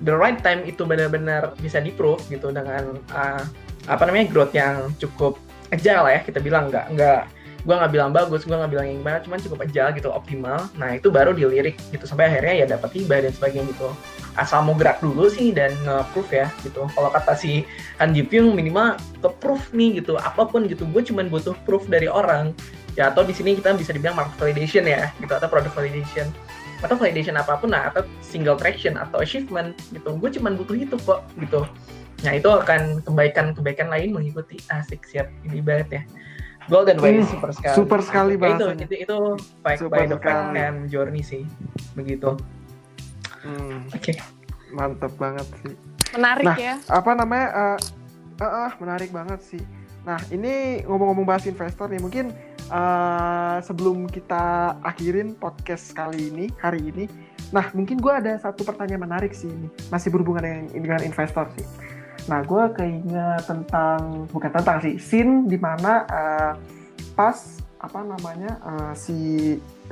the 0.05 0.13
right 0.13 0.37
time 0.45 0.61
itu 0.69 0.85
benar-benar 0.85 1.57
bisa 1.57 1.81
di 1.81 1.89
gitu 2.29 2.47
dengan 2.53 2.93
uh, 3.09 3.43
apa 3.89 4.03
namanya 4.05 4.29
growth 4.29 4.53
yang 4.53 4.93
cukup 5.01 5.41
agile 5.73 6.05
lah 6.05 6.13
ya 6.15 6.21
kita 6.21 6.39
bilang. 6.39 6.69
Nggak 6.69 6.85
nggak 6.93 7.21
gue 7.65 7.73
nggak 7.73 7.91
bilang 7.97 8.13
bagus 8.13 8.45
gue 8.45 8.53
nggak 8.53 8.71
bilang 8.77 8.85
yang 8.85 8.97
gimana 9.01 9.17
cuman 9.25 9.39
cukup 9.41 9.59
agile 9.65 9.91
gitu 9.97 10.09
optimal. 10.13 10.69
Nah 10.77 11.01
itu 11.01 11.09
baru 11.09 11.33
dilirik 11.33 11.81
gitu 11.89 12.05
sampai 12.05 12.29
akhirnya 12.29 12.53
ya 12.61 12.65
dapat 12.77 12.93
tiba 12.93 13.17
dan 13.17 13.33
sebagainya 13.33 13.65
gitu. 13.73 13.89
Asal 14.37 14.61
mau 14.61 14.77
gerak 14.77 15.01
dulu 15.01 15.25
sih 15.33 15.49
dan 15.49 15.73
nge-proof 15.81 16.29
ya 16.29 16.53
gitu. 16.61 16.85
Kalau 16.93 17.09
kata 17.09 17.33
si 17.33 17.65
Han 17.97 18.13
Ji 18.13 18.21
Pyong 18.21 18.53
minimal 18.53 19.01
ke 19.17 19.29
proof 19.41 19.73
nih 19.73 19.97
gitu. 19.97 20.13
Apa 20.21 20.45
pun 20.45 20.69
gitu 20.69 20.85
gue 20.85 21.01
cuman 21.01 21.25
butuh 21.25 21.57
proof 21.65 21.89
dari 21.89 22.05
orang. 22.05 22.53
Ya 22.93 23.09
atau 23.09 23.25
di 23.25 23.33
sini 23.33 23.57
kita 23.57 23.73
bisa 23.73 23.91
dibilang 23.91 24.15
market 24.15 24.37
validation 24.37 24.85
ya 24.85 25.09
gitu 25.17 25.33
atau 25.33 25.49
product 25.49 25.73
validation. 25.73 26.29
Atau 26.85 27.01
validation 27.01 27.33
apa 27.33 27.57
pun 27.57 27.73
nah 27.73 27.89
atau 27.89 28.05
single 28.21 28.61
traction 28.61 28.93
atau 28.93 29.25
achievement 29.25 29.73
gitu. 29.89 30.13
Gue 30.21 30.29
cuman 30.29 30.53
butuh 30.53 30.77
itu 30.77 31.01
kok 31.01 31.25
gitu. 31.41 31.65
Nah 32.21 32.31
itu 32.37 32.45
akan 32.45 33.01
kebaikan-kebaikan 33.01 33.89
lain 33.89 34.13
mengikuti. 34.13 34.61
Asik 34.69 35.01
siap. 35.09 35.33
Ini 35.49 35.65
banget 35.65 35.89
ya 35.89 36.03
Golden 36.65 36.97
Way 36.97 37.11
Hmm, 37.15 37.27
super 37.27 37.49
sekali. 37.51 37.75
super 37.75 37.99
sekali 38.01 38.33
Ya, 38.35 38.49
itu, 38.51 38.65
itu 38.81 38.95
itu 38.99 39.17
baik 39.61 39.77
Super 39.77 39.95
by 39.95 40.05
the 40.05 40.17
fact 40.17 40.25
sekali. 40.43 40.57
and 40.59 40.77
journey 40.87 41.21
sih. 41.21 41.43
Begitu. 41.93 42.33
Hmm, 43.39 43.85
Oke. 43.89 44.13
mantep 44.71 45.13
banget 45.15 45.45
sih. 45.61 45.73
Menarik 46.11 46.43
Nah, 46.43 46.57
ya. 46.57 46.75
Apa 46.87 47.11
namanya? 47.13 47.47
eh 47.53 47.77
eh, 48.37 48.51
eh, 48.65 48.71
menarik 48.77 49.09
banget 49.09 49.39
sih. 49.41 49.61
Nah, 50.01 50.21
ini 50.27 50.83
ngomong-ngomong 50.83 51.25
bahas 51.25 51.45
investor 51.45 51.87
nih, 51.87 51.97
mungkin 51.97 52.33
eh, 52.65 53.57
sebelum 53.59 54.05
kita 54.05 54.43
akhirin 54.81 55.33
podcast 55.33 55.93
kali 55.93 56.29
ini, 56.29 56.45
hari 56.57 56.81
ini, 56.83 57.05
nah 57.47 57.69
mungkin 57.71 57.97
gue 57.97 58.09
ada 58.09 58.33
satu 58.35 58.61
pertanyaan 58.61 59.01
menarik 59.01 59.31
sih 59.31 59.45
ini, 59.45 59.69
masih 59.87 60.09
berhubungan 60.09 60.41
dengan, 60.41 60.63
dengan 60.71 61.01
investor 61.03 61.45
sih. 61.51 61.65
Nah, 62.25 62.41
gue 62.41 62.63
keinget 62.73 63.45
tentang, 63.45 64.25
bukan 64.33 64.49
tentang 64.49 64.81
sih, 64.81 64.97
scene 64.97 65.45
di 65.45 65.61
mana 65.61 66.05
eh, 66.09 66.51
pas 67.13 67.37
apa 67.77 68.01
namanya 68.01 68.57
eh, 68.65 68.93
si 68.97 69.17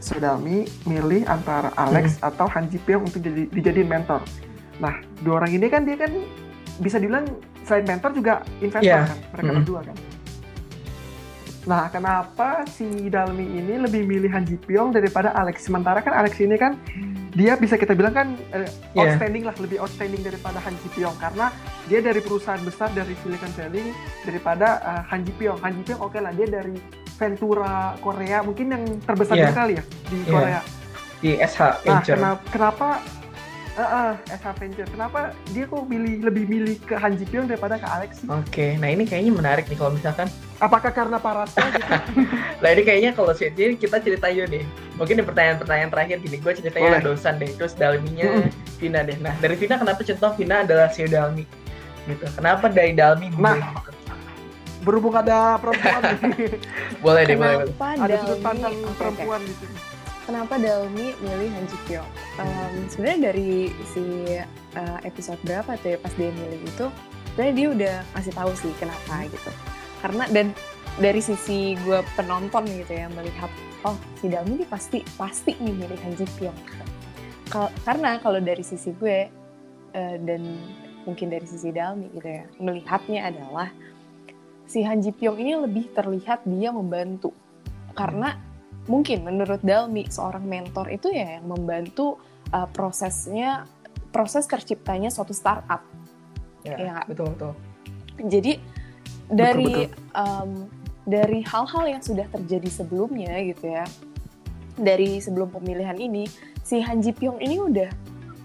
Sodami 0.02 0.65
milih 0.89 1.30
antara 1.30 1.69
Alex 1.78 2.17
atau 2.26 2.50
Han 2.50 2.65
Ji 2.74 2.82
Pyong 2.82 3.06
untuk 3.06 3.22
jadi 3.22 3.46
dijadiin 3.54 3.86
mentor. 3.86 4.26
Nah, 4.82 4.98
dua 5.22 5.46
orang 5.46 5.54
ini 5.54 5.69
kan 5.69 5.86
dia 5.86 5.93
kan 5.93 6.10
bisa 6.82 6.98
dibilang 6.98 7.30
selain 7.62 7.86
mentor 7.86 8.17
juga 8.17 8.41
investor 8.58 8.89
Iya. 8.89 9.06
kan, 9.06 9.19
mereka 9.30 9.46
Mm-mm. 9.46 9.60
berdua 9.62 9.82
kan. 9.86 9.98
Nah, 11.63 11.88
kenapa 11.88 12.67
si 12.67 13.08
Dalmi 13.08 13.46
ini 13.46 13.80
lebih 13.80 14.04
milih 14.04 14.28
Han 14.34 14.43
Ji 14.43 14.58
Pyong 14.58 14.91
daripada 14.91 15.32
Alex? 15.32 15.63
Sementara 15.63 16.02
kan 16.02 16.12
Alex 16.12 16.41
ini 16.41 16.58
kan 16.58 16.76
dia 17.32 17.56
bisa 17.56 17.78
kita 17.78 17.93
bilang 17.93 18.12
kan 18.12 18.28
eh, 18.52 18.67
Iya. 18.98 19.15
outstanding 19.15 19.46
lah, 19.46 19.56
lebih 19.62 19.78
outstanding 19.80 20.26
daripada 20.26 20.58
Han 20.60 20.76
Ji 20.82 20.89
Pyong 20.91 21.15
karena 21.22 21.54
dia 21.86 22.00
dari 22.00 22.19
perusahaan 22.19 22.60
besar 22.60 22.89
dari 22.91 23.12
Silicon 23.19 23.52
Valley 23.52 23.91
daripada 24.22 24.67
eh, 24.80 25.02
Han 25.10 25.22
Ji 25.22 25.34
Pyong. 25.34 25.60
Han 25.60 25.74
Ji 25.76 25.84
Pyong 25.86 26.02
oke 26.02 26.17
lah 26.17 26.32
dia 26.32 26.48
dari 26.48 26.76
Ventura 27.13 27.74
Korea, 27.98 28.41
mungkin 28.41 28.67
yang 28.67 28.84
terbesar 29.02 29.36
Iya. 29.36 29.41
juga 29.43 29.54
kali 29.56 29.74
ya 29.74 29.84
di 30.04 30.17
Iya. 30.19 30.30
Korea. 30.30 30.62
Di 31.19 31.32
SH 31.38 31.60
Nah, 31.62 31.74
Venture. 31.80 32.17
kenapa, 32.17 32.41
kenapa 32.50 32.88
eh, 33.74 33.82
eh, 33.82 34.12
SH 34.34 34.48
Venture, 34.56 34.88
kenapa 34.88 35.19
dia 35.50 35.65
kok 35.65 35.84
milih 35.84 36.13
lebih 36.22 36.46
milih 36.46 36.76
ke 36.80 36.93
Han 36.93 37.15
Ji 37.15 37.26
Pyong 37.26 37.48
daripada 37.48 37.76
ke 37.76 37.86
Alex? 37.86 38.22
Oke, 38.26 38.76
nah 38.76 38.88
ini 38.88 39.04
kayaknya 39.04 39.32
menarik 39.32 39.65
nih 39.65 39.76
kalau 39.76 39.91
misalkan. 39.91 40.28
Apakah 40.58 40.89
karena 40.89 41.17
parasnya 41.17 41.67
gitu? 41.69 41.91
Nah 42.63 42.69
ini 42.72 42.82
kayaknya 42.82 43.12
kalau 43.12 43.34
sih 43.34 43.52
jadi 43.52 43.76
kita 43.76 44.00
cerita 44.00 44.28
yuk 44.28 44.48
nih. 44.48 44.63
Mungkin 44.96 45.19
di 45.19 45.24
pertanyaan-pertanyaan 45.24 45.91
terakhir 45.91 46.17
gini, 46.17 46.38
gue 46.38 46.54
ceritanya 46.54 46.96
Boleh. 46.96 47.04
dosan 47.04 47.36
deh, 47.36 47.52
terus 47.52 47.74
Dalminya 47.74 48.48
Vina 48.78 49.04
deh. 49.04 49.17
Nah 49.17 49.36
dari 49.38 49.54
Vina 49.54 49.76
kenapa 49.76 50.00
contoh 50.02 50.32
Vina 50.34 50.63
adalah 50.63 50.88
si 50.88 51.04
Dalmi? 51.04 51.43
Gitu. 52.08 52.26
Kenapa 52.36 52.66
dari 52.68 52.92
Dalmi 52.96 53.28
gue? 53.32 53.39
Nah. 53.39 53.60
Berhubung 54.84 55.16
ada 55.16 55.56
perempuan 55.63 56.02
nih. 56.04 56.20
boleh 57.06 57.22
deh, 57.24 57.38
boleh. 57.39 57.72
ada 57.80 58.16
sudut 58.20 58.39
pandang 58.44 58.76
perempuan 59.00 59.39
di 59.48 59.56
sini. 59.56 59.78
Kenapa 60.24 60.56
Dalmi 60.56 61.16
milih 61.20 61.50
Han 61.52 61.66
Ji 61.68 61.78
Pyong? 61.88 62.10
Um, 62.39 62.74
Sebenarnya 62.88 63.32
dari 63.32 63.72
si 63.92 64.04
uh, 64.76 65.00
episode 65.04 65.39
berapa 65.44 65.76
tuh 65.84 65.96
ya 65.96 65.98
pas 66.00 66.12
dia 66.16 66.32
milih 66.32 66.63
itu, 66.63 66.88
sebenarnya 67.32 67.54
dia 67.56 67.68
udah 67.72 67.96
kasih 68.16 68.34
tahu 68.36 68.52
sih 68.56 68.72
kenapa 68.80 69.28
gitu. 69.28 69.52
Karena 70.00 70.24
dan 70.32 70.48
dari 71.00 71.20
sisi 71.24 71.76
gue 71.84 72.00
penonton 72.16 72.63
gitu 72.68 72.92
ya 72.92 73.08
melihat, 73.12 73.52
oh 73.88 73.96
si 74.20 74.32
Dalmi 74.32 74.63
ini 74.63 74.68
pasti 74.68 75.04
pasti 75.16 75.56
nih 75.60 75.76
milih 75.76 76.00
Han 76.08 76.13
Ji 76.16 76.28
Pyong. 76.39 76.60
Kal- 77.52 77.76
karena 77.84 78.20
kalau 78.24 78.39
dari 78.39 78.63
sisi 78.63 78.96
gue 78.96 79.28
uh, 79.96 80.16
dan 80.24 80.44
mungkin 81.08 81.28
dari 81.32 81.46
sisi 81.48 81.70
Dalmi 81.70 82.10
gitu 82.16 82.28
ya, 82.28 82.44
melihatnya 82.60 83.30
adalah 83.30 83.70
si 84.66 84.82
Han 84.84 85.04
Ji 85.04 85.12
Pyong 85.12 85.38
ini 85.38 85.54
lebih 85.60 85.92
terlihat 85.94 86.48
dia 86.48 86.72
membantu 86.72 87.36
karena 87.94 88.36
mungkin 88.89 89.24
menurut 89.24 89.62
Dalmi 89.63 90.08
seorang 90.10 90.44
mentor 90.44 90.89
itu 90.92 91.12
ya 91.13 91.39
yang 91.39 91.48
membantu 91.48 92.20
uh, 92.52 92.68
prosesnya 92.68 93.68
proses 94.12 94.48
terciptanya 94.48 95.10
suatu 95.12 95.32
startup 95.36 95.84
Ya, 96.63 96.80
Iya 96.80 96.89
nggak? 96.96 97.06
betul 97.12 97.28
betul. 97.36 97.54
jadi 98.32 98.54
dari 99.28 99.92
betul. 99.92 100.16
um, 100.16 100.52
dari 101.04 101.44
hal-hal 101.44 101.84
yang 101.92 102.00
sudah 102.00 102.24
terjadi 102.32 102.70
sebelumnya 102.72 103.36
gitu 103.44 103.68
ya 103.68 103.84
dari 104.80 105.20
sebelum 105.20 105.52
pemilihan 105.52 106.00
ini 106.00 106.24
si 106.63 106.80
Han 106.80 107.04
Ji 107.04 107.12
Pyong 107.12 107.44
ini 107.44 107.60
udah 107.60 107.92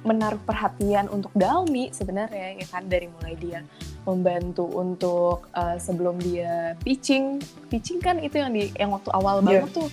menaruh 0.07 0.39
perhatian 0.47 1.11
untuk 1.11 1.35
Dalmi 1.35 1.91
sebenarnya 1.91 2.59
ya 2.59 2.67
kan 2.71 2.87
dari 2.87 3.11
mulai 3.11 3.35
dia 3.35 3.61
membantu 4.07 4.65
untuk 4.65 5.51
uh, 5.53 5.77
sebelum 5.77 6.17
dia 6.23 6.79
pitching. 6.81 7.43
Pitching 7.69 7.99
kan 8.01 8.17
itu 8.23 8.41
yang 8.41 8.51
di 8.55 8.71
yang 8.79 8.95
waktu 8.95 9.11
awal 9.13 9.43
Iya. 9.43 9.67
banget 9.67 9.71
tuh. 9.85 9.89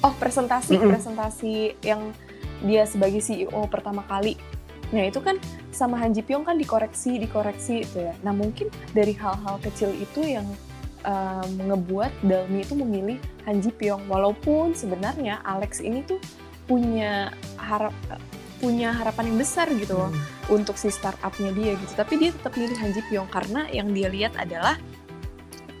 Oh 0.00 0.14
presentasi 0.16 0.80
Mm-mm. 0.80 0.90
presentasi 0.96 1.76
yang 1.84 2.10
dia 2.64 2.88
sebagai 2.88 3.20
CEO 3.20 3.60
pertama 3.68 4.00
kali. 4.08 4.34
Nah 4.90 5.06
itu 5.06 5.20
kan 5.22 5.38
sama 5.70 6.00
Han 6.02 6.16
Ji 6.16 6.24
Pyong 6.24 6.42
kan 6.42 6.58
dikoreksi 6.58 7.20
dikoreksi 7.20 7.84
itu 7.84 7.98
ya. 8.10 8.14
Nah 8.26 8.34
mungkin 8.34 8.72
dari 8.90 9.12
hal-hal 9.14 9.60
kecil 9.62 9.92
itu 9.94 10.24
yang 10.24 10.48
um, 11.06 11.48
ngebuat 11.68 12.10
Dalmi 12.26 12.64
itu 12.64 12.74
memilih 12.74 13.18
Han 13.46 13.60
Ji 13.62 13.70
Pyong. 13.70 14.08
Walaupun 14.08 14.72
sebenarnya 14.74 15.44
Alex 15.46 15.78
ini 15.78 16.02
tuh 16.02 16.18
punya 16.66 17.30
harap 17.60 17.94
punya 18.60 18.92
harapan 18.92 19.32
yang 19.32 19.38
besar 19.38 19.66
gitu 19.72 19.96
loh 19.96 20.10
Hmm. 20.10 20.20
untuk 20.52 20.76
si 20.76 20.88
startupnya 20.88 21.50
dia 21.50 21.72
gitu 21.74 21.92
tapi 21.94 22.14
dia 22.16 22.30
tetap 22.30 22.52
milih 22.54 22.76
Han 22.76 22.92
Ji 22.92 23.02
Pyong 23.02 23.28
karena 23.28 23.64
yang 23.68 23.88
dia 23.90 24.06
lihat 24.06 24.36
adalah 24.36 24.76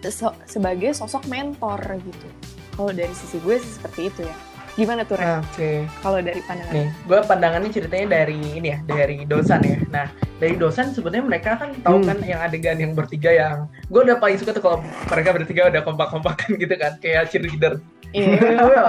so- 0.02 0.36
sebagai 0.44 0.90
sosok 0.90 1.24
mentor 1.26 1.76
gitu 2.00 2.28
kalau 2.72 2.90
dari 2.90 3.12
sisi 3.12 3.36
gue 3.38 3.56
sih 3.56 3.68
seperti 3.70 4.08
itu 4.08 4.22
ya 4.22 4.36
gimana 4.72 5.02
tuh 5.02 5.18
Ren? 5.18 5.42
Oke. 5.42 5.84
kalau 6.00 6.22
dari 6.22 6.40
pandangan 6.40 6.72
Nih, 6.72 6.88
gue 7.04 7.18
pandangannya 7.20 7.70
ceritanya 7.70 8.06
dari 8.16 8.38
ini 8.54 8.68
ya, 8.70 8.78
dari 8.80 9.26
dosan 9.26 9.60
ya. 9.60 9.76
Nah, 9.90 10.06
dari 10.38 10.54
dosan 10.54 10.94
sebenarnya 10.94 11.26
mereka 11.26 11.58
kan 11.58 11.74
tahu 11.76 12.00
Hmm. 12.00 12.06
kan 12.06 12.18
yang 12.22 12.40
adegan 12.40 12.78
yang 12.78 12.92
bertiga 12.94 13.28
yang 13.28 13.56
gue 13.90 14.00
udah 14.00 14.16
paling 14.16 14.38
suka 14.38 14.54
tuh 14.54 14.62
kalau 14.62 14.78
mereka 15.10 15.34
bertiga 15.34 15.68
udah 15.68 15.82
kompak-kompakan 15.82 16.54
gitu 16.56 16.70
kan, 16.78 16.96
kayak 16.96 17.28
cheerleader. 17.28 17.82
Iya. 18.14 18.30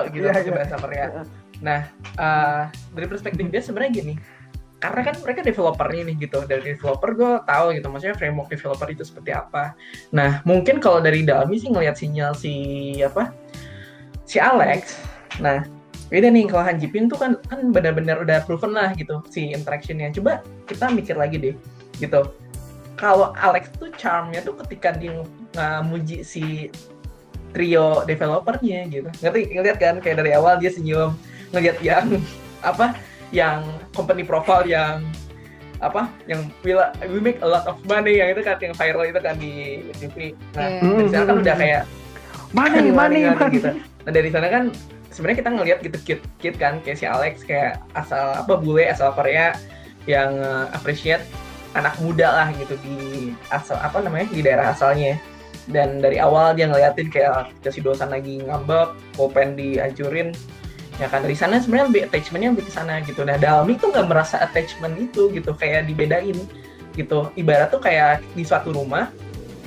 gitu 0.14 0.22
Iya, 0.22 0.32
pakai 0.32 0.48
iya. 0.48 0.54
bahasa 0.54 0.76
Korea. 0.78 1.06
Nah, 1.62 1.88
eh, 2.18 2.64
dari 2.94 3.08
perspektif 3.08 3.46
dia 3.48 3.62
sebenarnya 3.62 3.92
gini. 3.94 4.16
Karena 4.82 5.02
kan 5.06 5.16
mereka 5.22 5.46
developernya 5.46 6.02
nih 6.10 6.16
gitu. 6.26 6.42
Dari 6.50 6.74
developer 6.74 7.14
gue 7.14 7.32
tahu 7.46 7.66
gitu, 7.78 7.88
maksudnya 7.94 8.18
framework 8.18 8.50
developer 8.50 8.90
itu 8.90 9.06
seperti 9.06 9.30
apa. 9.30 9.78
Nah, 10.10 10.42
mungkin 10.42 10.82
kalau 10.82 10.98
dari 10.98 11.22
Dalmi 11.22 11.62
sih 11.62 11.70
ngelihat 11.70 12.02
sinyal 12.02 12.34
si 12.34 12.54
apa? 13.06 13.30
Si 14.26 14.42
Alex. 14.42 14.98
Nah, 15.38 15.62
beda 16.10 16.34
nih 16.34 16.50
kalau 16.50 16.66
Han 16.66 16.82
Ji 16.82 16.90
Pyong 16.90 17.14
tuh 17.14 17.22
kan 17.22 17.38
kan 17.46 17.70
benar-benar 17.70 18.26
udah 18.26 18.42
proven 18.44 18.74
lah 18.74 18.90
gitu 18.98 19.22
si 19.30 19.54
interactionnya. 19.54 20.10
Coba 20.18 20.42
kita 20.66 20.90
mikir 20.90 21.14
lagi 21.14 21.38
deh, 21.38 21.56
gitu. 22.02 22.34
Kalau 22.98 23.38
Alex 23.38 23.70
tuh 23.78 23.94
charmnya 23.94 24.42
tuh 24.42 24.58
ketika 24.66 24.98
dia 24.98 25.22
ngamuji 25.54 26.26
si 26.26 26.74
trio 27.54 28.02
developernya 28.10 28.88
gitu. 28.90 29.10
Ngerti 29.22 29.40
ngeliat 29.54 29.78
kan 29.78 30.02
kayak 30.02 30.26
dari 30.26 30.32
awal 30.34 30.58
dia 30.58 30.74
senyum 30.74 31.14
ngeliat 31.52 31.78
yang 31.84 32.06
apa 32.62 32.96
yang 33.32 33.64
company 33.96 34.24
profile 34.24 34.64
yang 34.68 35.04
apa 35.82 36.06
yang 36.30 36.46
we, 36.62 36.78
we 37.10 37.18
make 37.18 37.42
a 37.42 37.48
lot 37.48 37.66
of 37.66 37.80
money 37.90 38.22
yang 38.22 38.30
itu 38.30 38.46
kan 38.46 38.60
yang 38.62 38.76
viral 38.78 39.02
itu 39.02 39.18
kan 39.18 39.34
di 39.36 39.82
TV. 39.98 40.38
Nah, 40.54 40.68
Iya. 40.78 40.94
dari 40.94 41.10
sana 41.10 41.24
kan 41.26 41.36
udah 41.42 41.56
kayak 41.58 41.84
Money, 42.52 42.92
money, 42.92 42.92
money, 42.92 43.20
money. 43.32 43.56
gitu. 43.58 43.70
Nah 44.06 44.12
dari 44.12 44.30
sana 44.30 44.48
kan 44.52 44.64
sebenarnya 45.10 45.38
kita 45.42 45.50
ngelihat 45.56 45.80
gitu 45.82 45.98
cute, 46.06 46.24
cute 46.38 46.58
kan 46.60 46.80
kayak 46.86 46.98
si 47.00 47.06
Alex 47.08 47.42
kayak 47.44 47.82
asal 47.96 48.36
apa 48.36 48.54
bule 48.60 48.86
asal 48.88 49.10
Korea 49.16 49.56
yang 50.06 50.38
uh, 50.40 50.68
appreciate 50.76 51.24
anak 51.74 51.96
muda 52.04 52.28
lah 52.28 52.48
gitu 52.60 52.76
di 52.84 53.32
asal 53.50 53.80
apa 53.80 54.04
namanya 54.04 54.28
di 54.30 54.44
daerah 54.44 54.76
asalnya 54.76 55.16
dan 55.72 56.04
dari 56.04 56.20
awal 56.20 56.52
dia 56.52 56.68
ngeliatin 56.68 57.08
kayak 57.08 57.56
si 57.72 57.80
dosan 57.80 58.12
lagi 58.12 58.44
ngambek 58.44 58.92
pulpen 59.16 59.56
dihancurin 59.56 60.36
ya 61.00 61.08
kan 61.08 61.24
dari 61.24 61.38
sana 61.38 61.62
sebenarnya 61.62 62.10
attachmentnya 62.10 62.52
lebih 62.52 62.68
ke 62.68 62.74
sana 62.74 63.00
gitu. 63.06 63.24
Nah 63.24 63.40
Dalmi 63.40 63.80
tuh 63.80 63.96
nggak 63.96 64.08
merasa 64.12 64.42
attachment 64.44 65.00
itu 65.00 65.32
gitu 65.32 65.56
kayak 65.56 65.88
dibedain 65.88 66.36
gitu. 66.98 67.32
Ibarat 67.40 67.72
tuh 67.72 67.80
kayak 67.80 68.26
di 68.36 68.44
suatu 68.44 68.76
rumah 68.76 69.08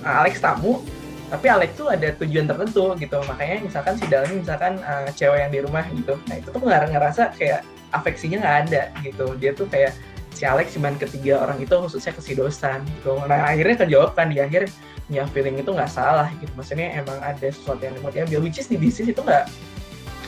Alex 0.05 0.45
tamu 0.45 0.85
tapi 1.33 1.49
Alex 1.49 1.75
tuh 1.75 1.89
ada 1.89 2.13
tujuan 2.21 2.47
tertentu 2.47 2.93
gitu. 3.01 3.19
Makanya 3.25 3.65
misalkan 3.65 3.97
si 3.97 4.05
Dalmi 4.07 4.45
misalkan 4.45 4.79
uh, 4.85 5.09
cewek 5.11 5.49
yang 5.49 5.53
di 5.53 5.61
rumah 5.65 5.85
gitu. 5.91 6.15
Nah 6.29 6.37
itu 6.37 6.49
tuh 6.53 6.61
nggak 6.61 6.93
ngerasa 6.93 7.33
kayak 7.35 7.65
afeksinya 7.97 8.45
nggak 8.45 8.57
ada 8.69 8.83
gitu. 9.03 9.27
Dia 9.41 9.51
tuh 9.57 9.67
kayak 9.67 9.97
si 10.35 10.45
Alex 10.45 10.75
cuman 10.77 10.95
ketiga 11.01 11.43
orang 11.43 11.63
itu 11.63 11.75
khususnya 11.75 12.13
ke 12.13 12.23
si 12.23 12.33
Dosan 12.37 12.85
gitu. 13.01 13.17
Nah 13.25 13.51
akhirnya 13.51 13.87
kejawab 13.87 14.13
kan 14.15 14.29
di 14.31 14.39
akhir 14.39 14.69
ya 15.09 15.25
feeling 15.33 15.59
itu 15.59 15.73
nggak 15.73 15.91
salah 15.91 16.29
gitu. 16.39 16.53
Maksudnya 16.55 17.01
emang 17.01 17.19
ada 17.19 17.49
sesuatu 17.49 17.83
yang 17.83 17.97
mau 18.05 18.13
diambil 18.13 18.39
which 18.45 18.61
is 18.61 18.69
di 18.69 18.77
bisnis 18.77 19.11
itu 19.11 19.19
nggak 19.25 19.49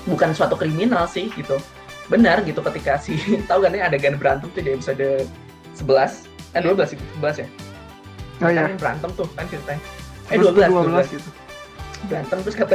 bukan 0.06 0.30
suatu 0.32 0.54
kriminal 0.54 1.04
sih 1.10 1.28
gitu. 1.34 1.58
Benar 2.06 2.46
gitu 2.46 2.62
ketika 2.62 2.96
si 3.02 3.18
tahu 3.50 3.66
kan 3.66 3.74
ini 3.74 3.82
adegan 3.82 4.16
berantem 4.16 4.48
tuh 4.54 4.62
di 4.62 4.70
episode 4.72 5.26
11 5.76 6.56
eh 6.56 6.62
12 6.62 6.94
sih 6.94 6.98
11 7.20 7.42
ya? 7.44 7.48
Oh 8.44 8.50
iya. 8.52 8.62
kan 8.70 8.76
berantem 8.78 9.10
tuh 9.18 9.28
kan 9.34 9.44
ceritanya. 9.50 9.82
Eh 10.30 10.36
Terus 10.38 10.54
12 10.54 10.70
tuh 10.70 10.84
12 10.94 11.16
gitu. 11.18 11.30
berantem 12.06 12.38
terus 12.44 12.56
kata 12.56 12.74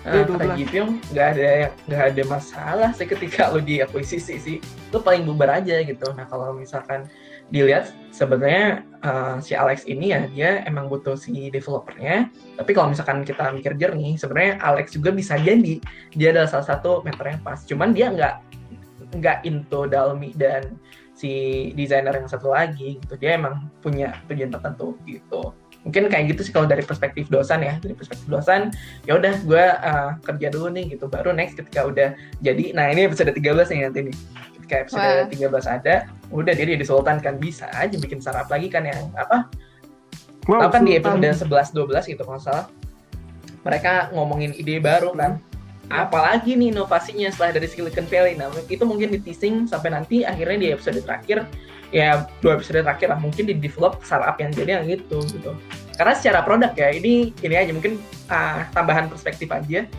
Iya, 0.00 0.24
uh, 0.24 0.24
kata 0.32 0.44
12. 0.56 0.58
Jipyong 0.64 0.90
nggak 1.12 1.26
ada 1.36 1.48
nggak 1.84 2.02
ada 2.14 2.22
masalah 2.24 2.90
sih 2.96 3.04
ketika 3.04 3.52
lo 3.52 3.60
diakuisisi 3.60 4.34
sih. 4.40 4.56
Lo 4.94 5.04
paling 5.04 5.28
bubar 5.28 5.60
aja 5.60 5.76
gitu. 5.84 6.08
Nah 6.16 6.24
kalau 6.24 6.56
misalkan 6.56 7.04
dilihat 7.52 7.92
sebenarnya 8.14 8.86
uh, 9.04 9.36
si 9.40 9.52
Alex 9.56 9.84
ini 9.88 10.12
ya 10.12 10.20
dia 10.30 10.50
emang 10.68 10.88
butuh 10.88 11.16
si 11.16 11.48
developernya. 11.52 12.28
Tapi 12.56 12.70
kalau 12.72 12.92
misalkan 12.92 13.24
kita 13.24 13.52
mikir 13.52 13.76
jernih 13.76 14.16
sebenarnya 14.16 14.60
Alex 14.60 14.96
juga 14.96 15.10
bisa 15.12 15.36
jadi. 15.40 15.80
Dia 16.14 16.28
adalah 16.36 16.48
salah 16.48 16.66
satu 16.76 17.00
mentor 17.04 17.36
yang 17.36 17.42
pas. 17.42 17.60
Cuman 17.64 17.92
dia 17.96 18.12
nggak 18.12 18.34
nggak 19.10 19.38
into 19.42 19.90
Dalmi 19.90 20.30
dan 20.38 20.78
si 21.16 21.68
desainer 21.76 22.16
yang 22.16 22.28
satu 22.30 22.52
lagi 22.52 23.00
gitu. 23.00 23.14
Dia 23.20 23.36
emang 23.36 23.68
punya 23.84 24.16
tujuan 24.28 24.52
tertentu 24.52 24.96
gitu. 25.04 25.52
Mungkin 25.80 26.12
kayak 26.12 26.36
gitu 26.36 26.40
sih 26.44 26.52
kalau 26.52 26.68
dari 26.68 26.84
perspektif 26.84 27.32
dosan 27.32 27.64
ya. 27.64 27.80
Dari 27.80 27.96
perspektif 27.96 28.28
dosan 28.28 28.72
ya 29.08 29.16
udah 29.16 29.34
gue 29.44 29.64
uh, 29.80 30.10
kerja 30.24 30.48
dulu 30.52 30.68
nih 30.72 30.96
gitu. 30.96 31.08
Baru 31.08 31.32
next 31.32 31.56
ketika 31.56 31.88
udah 31.88 32.12
jadi. 32.44 32.76
Nah 32.76 32.92
ini 32.92 33.08
episode 33.08 33.32
13 33.32 33.40
nih 33.72 33.80
nanti 33.88 34.00
nih 34.12 34.16
ketika 34.70 34.86
episode 34.86 35.50
Wah. 35.50 35.66
13 35.66 35.76
ada 35.82 35.94
udah 36.30 36.52
dia 36.54 36.78
di 36.78 36.86
Sultan 36.86 37.18
kan 37.18 37.42
bisa 37.42 37.66
aja 37.74 37.98
bikin 37.98 38.22
startup 38.22 38.46
lagi 38.46 38.70
kan 38.70 38.86
yang 38.86 39.10
apa? 39.18 39.50
Wow, 40.46 40.66
Tahu 40.66 40.70
kan 40.70 40.82
di 40.86 40.94
episode 40.94 41.50
11 41.50 41.74
12 41.74 42.12
gitu 42.14 42.22
kalau 42.22 42.38
salah. 42.38 42.66
Mereka 43.66 44.14
ngomongin 44.14 44.54
ide 44.54 44.78
baru 44.78 45.12
kan. 45.18 45.42
Apalagi 45.90 46.54
nih 46.54 46.70
inovasinya 46.70 47.34
setelah 47.34 47.58
dari 47.58 47.66
Silicon 47.66 48.06
Valley 48.06 48.38
nah 48.38 48.46
itu 48.70 48.86
mungkin 48.86 49.10
di 49.10 49.18
teasing 49.18 49.66
sampai 49.66 49.90
nanti 49.90 50.22
akhirnya 50.22 50.58
di 50.62 50.68
episode 50.70 51.02
terakhir 51.02 51.50
ya 51.90 52.30
dua 52.38 52.54
episode 52.54 52.86
terakhir 52.86 53.10
lah 53.10 53.18
mungkin 53.18 53.50
di 53.50 53.58
develop 53.58 53.98
startup 54.06 54.38
yang 54.38 54.54
jadi 54.54 54.78
yang 54.78 54.86
itu 54.86 55.18
gitu. 55.34 55.50
Karena 55.98 56.14
secara 56.14 56.46
produk 56.46 56.70
ya 56.78 56.94
ini 56.94 57.34
ini 57.42 57.54
aja 57.58 57.74
mungkin 57.74 57.98
ah, 58.30 58.70
tambahan 58.70 59.10
perspektif 59.10 59.50
aja 59.50 59.90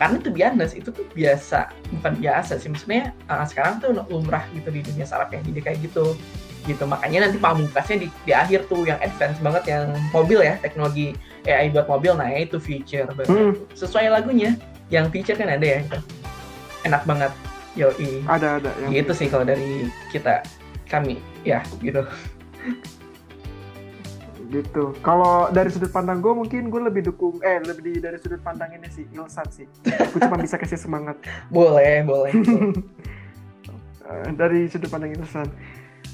karena 0.00 0.16
tuh 0.18 0.32
biasa 0.32 0.74
itu 0.74 0.90
tuh 0.90 1.06
biasa 1.12 1.70
bukan 2.00 2.12
biasa 2.18 2.52
sih. 2.58 2.68
Maksudnya 2.72 3.12
ah, 3.28 3.44
sekarang 3.44 3.78
tuh 3.78 3.92
lumrah 4.08 4.44
gitu 4.56 4.68
di 4.72 4.80
dunia 4.82 5.04
startup 5.04 5.30
yang 5.30 5.44
jadi 5.46 5.60
kayak 5.72 5.78
gitu. 5.84 6.16
Gitu 6.62 6.84
makanya 6.86 7.26
nanti 7.28 7.38
pamungkasnya 7.42 8.06
di, 8.06 8.08
di 8.22 8.32
akhir 8.32 8.70
tuh 8.70 8.86
yang 8.86 8.98
advance 9.02 9.38
banget 9.42 9.64
yang 9.66 9.84
mobil 10.14 10.40
ya 10.40 10.56
teknologi 10.62 11.14
AI 11.46 11.70
buat 11.70 11.86
mobil. 11.86 12.14
Nah 12.16 12.28
itu 12.34 12.56
feature 12.58 13.08
banget. 13.12 13.28
Hmm. 13.30 13.52
sesuai 13.76 14.10
lagunya 14.10 14.56
yang 14.88 15.08
feature 15.10 15.36
kan 15.36 15.50
ada 15.50 15.64
ya 15.64 15.78
gitu. 15.84 15.98
enak 16.86 17.02
banget. 17.06 17.32
Yoi. 17.72 18.20
Ada 18.28 18.60
ada 18.60 18.70
yang 18.84 18.92
gitu 18.92 19.12
sih 19.16 19.26
kalau 19.32 19.48
dari 19.48 19.88
kita 20.12 20.44
kami. 20.88 21.18
Ya 21.42 21.64
gitu 21.82 22.06
gitu. 24.52 24.92
Kalau 25.00 25.48
dari 25.48 25.72
sudut 25.72 25.88
pandang 25.88 26.20
gue 26.20 26.36
mungkin 26.36 26.68
gue 26.68 26.80
lebih 26.84 27.08
dukung 27.08 27.40
eh 27.40 27.58
lebih 27.64 28.04
dari 28.04 28.20
sudut 28.20 28.44
pandang 28.44 28.68
ini 28.76 28.88
sih 28.92 29.08
Ilsan 29.16 29.48
sih. 29.48 29.66
Gue 29.88 30.20
cuma 30.20 30.36
bisa 30.36 30.60
kasih 30.60 30.76
semangat 30.76 31.16
boleh 31.48 32.04
boleh 32.04 32.32
Eh, 34.02 34.34
dari 34.34 34.66
sudut 34.66 34.90
pandang 34.90 35.14
Ilsan. 35.16 35.48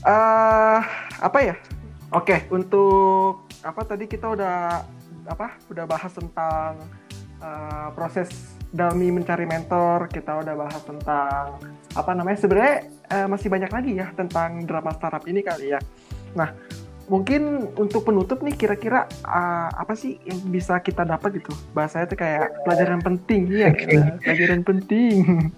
eh 0.07 0.81
apa 1.19 1.39
ya? 1.43 1.57
Oke, 2.15 2.47
untuk 2.55 3.49
apa 3.65 3.81
tadi 3.83 4.07
kita 4.07 4.29
udah 4.29 4.85
apa? 5.27 5.57
Udah 5.73 5.85
bahas 5.89 6.13
tentang 6.15 6.79
eh, 7.43 7.89
proses 7.97 8.31
Dalmi 8.69 9.09
mencari 9.09 9.49
mentor, 9.49 10.13
kita 10.13 10.45
udah 10.45 10.53
bahas 10.53 10.85
tentang 10.85 11.57
apa 11.97 12.11
namanya? 12.13 12.39
Sebenarnya 12.39 12.77
eh, 13.09 13.27
masih 13.27 13.49
banyak 13.49 13.73
lagi 13.73 13.93
ya 13.97 14.13
tentang 14.13 14.69
drama 14.69 14.93
startup 14.93 15.25
ini 15.25 15.41
kali 15.41 15.73
ya. 15.73 15.81
Nah, 16.37 16.53
mungkin 17.09 17.73
untuk 17.75 18.05
penutup 18.05 18.41
nih 18.41 18.53
kira-kira 18.53 19.05
eh, 19.25 19.69
apa 19.73 19.93
sih 19.93 20.21
yang 20.23 20.41
bisa 20.47 20.79
kita 20.79 21.03
dapat 21.03 21.41
gitu? 21.41 21.51
Bahasanya 21.73 22.07
tuh 22.07 22.19
kayak 22.21 22.63
pelajaran 22.63 23.01
penting 23.01 23.49
ya, 23.49 23.73
Oke. 23.73 23.97
pelajaran 24.23 24.61
penting. 24.63 25.49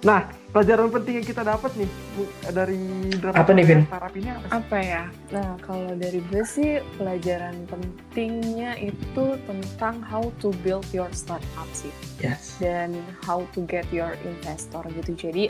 nah, 0.00 0.24
pelajaran 0.50 0.88
penting 0.88 1.20
yang 1.20 1.26
kita 1.28 1.44
dapat 1.44 1.70
nih 1.76 1.84
bu- 2.16 2.32
dari 2.50 2.80
drama 3.20 3.36
Apa 3.38 3.52
nih, 3.52 3.64
Vin? 3.64 3.80
startup 3.84 4.14
ini 4.16 4.28
apa 4.32 4.40
sih? 4.40 4.52
apa 4.56 4.76
ya? 4.80 5.02
Nah, 5.30 5.50
kalau 5.60 5.90
dari 5.94 6.20
gue 6.26 6.42
sih 6.42 6.70
pelajaran 6.96 7.56
pentingnya 7.68 8.80
itu 8.80 9.24
tentang 9.44 10.00
how 10.00 10.24
to 10.40 10.50
build 10.64 10.88
your 10.90 11.12
startup 11.12 11.68
sih 11.70 11.92
yes 12.18 12.56
dan 12.56 12.96
how 13.20 13.44
to 13.52 13.60
get 13.68 13.84
your 13.92 14.16
investor 14.24 14.80
gitu. 14.96 15.12
Jadi 15.28 15.44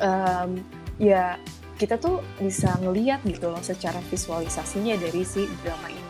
em, 0.00 0.50
ya 0.96 1.36
kita 1.74 1.98
tuh 1.98 2.22
bisa 2.38 2.74
ngeliat 2.80 3.20
gitu 3.26 3.50
loh 3.50 3.62
secara 3.62 3.98
visualisasinya 4.10 4.94
dari 4.98 5.26
si 5.26 5.50
drama 5.66 5.90
ini. 5.90 6.02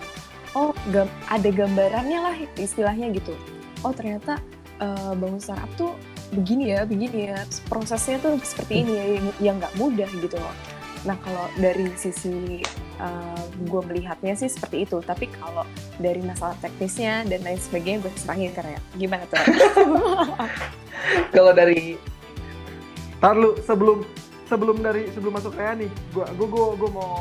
Oh, 0.54 0.70
gam- 0.94 1.10
ada 1.26 1.50
gambarannya 1.50 2.18
lah 2.20 2.36
istilahnya 2.60 3.10
gitu. 3.16 3.34
Oh, 3.82 3.90
ternyata 3.90 4.38
eh, 4.78 5.12
bangun 5.16 5.40
startup 5.40 5.70
tuh 5.74 5.92
begini 6.34 6.74
ya, 6.74 6.86
begini 6.86 7.32
ya. 7.32 7.42
Prosesnya 7.66 8.20
tuh 8.20 8.38
seperti 8.42 8.84
ini 8.86 8.92
ya, 8.92 9.04
yang- 9.40 9.58
nggak 9.58 9.74
mudah 9.80 10.10
gitu 10.20 10.36
loh. 10.38 10.54
Nah, 11.04 11.20
kalau 11.20 11.46
dari 11.60 11.92
sisi 12.00 12.64
gue 13.68 13.80
melihatnya 13.84 14.32
sih 14.38 14.48
seperti 14.48 14.88
itu. 14.88 15.02
Tapi 15.04 15.28
kalau 15.36 15.66
dari 16.00 16.22
masalah 16.24 16.56
teknisnya 16.62 17.26
dan 17.28 17.44
lain 17.44 17.60
sebagainya 17.60 17.98
gue 18.06 18.12
serahin 18.16 18.52
karena 18.56 18.80
gimana 18.96 19.24
tuh? 19.28 19.36
kalau 21.36 21.52
dari 21.52 21.98
Ntar 23.24 23.40
lu 23.40 23.56
sebelum 23.64 24.04
sebelum 24.48 24.76
dari 24.80 25.08
sebelum 25.12 25.32
masuk 25.36 25.52
Rea 25.56 25.72
nih, 25.76 25.90
gua 26.12 26.26
gua 26.36 26.48
gua, 26.48 26.66
gua 26.76 26.90
mau 26.92 27.12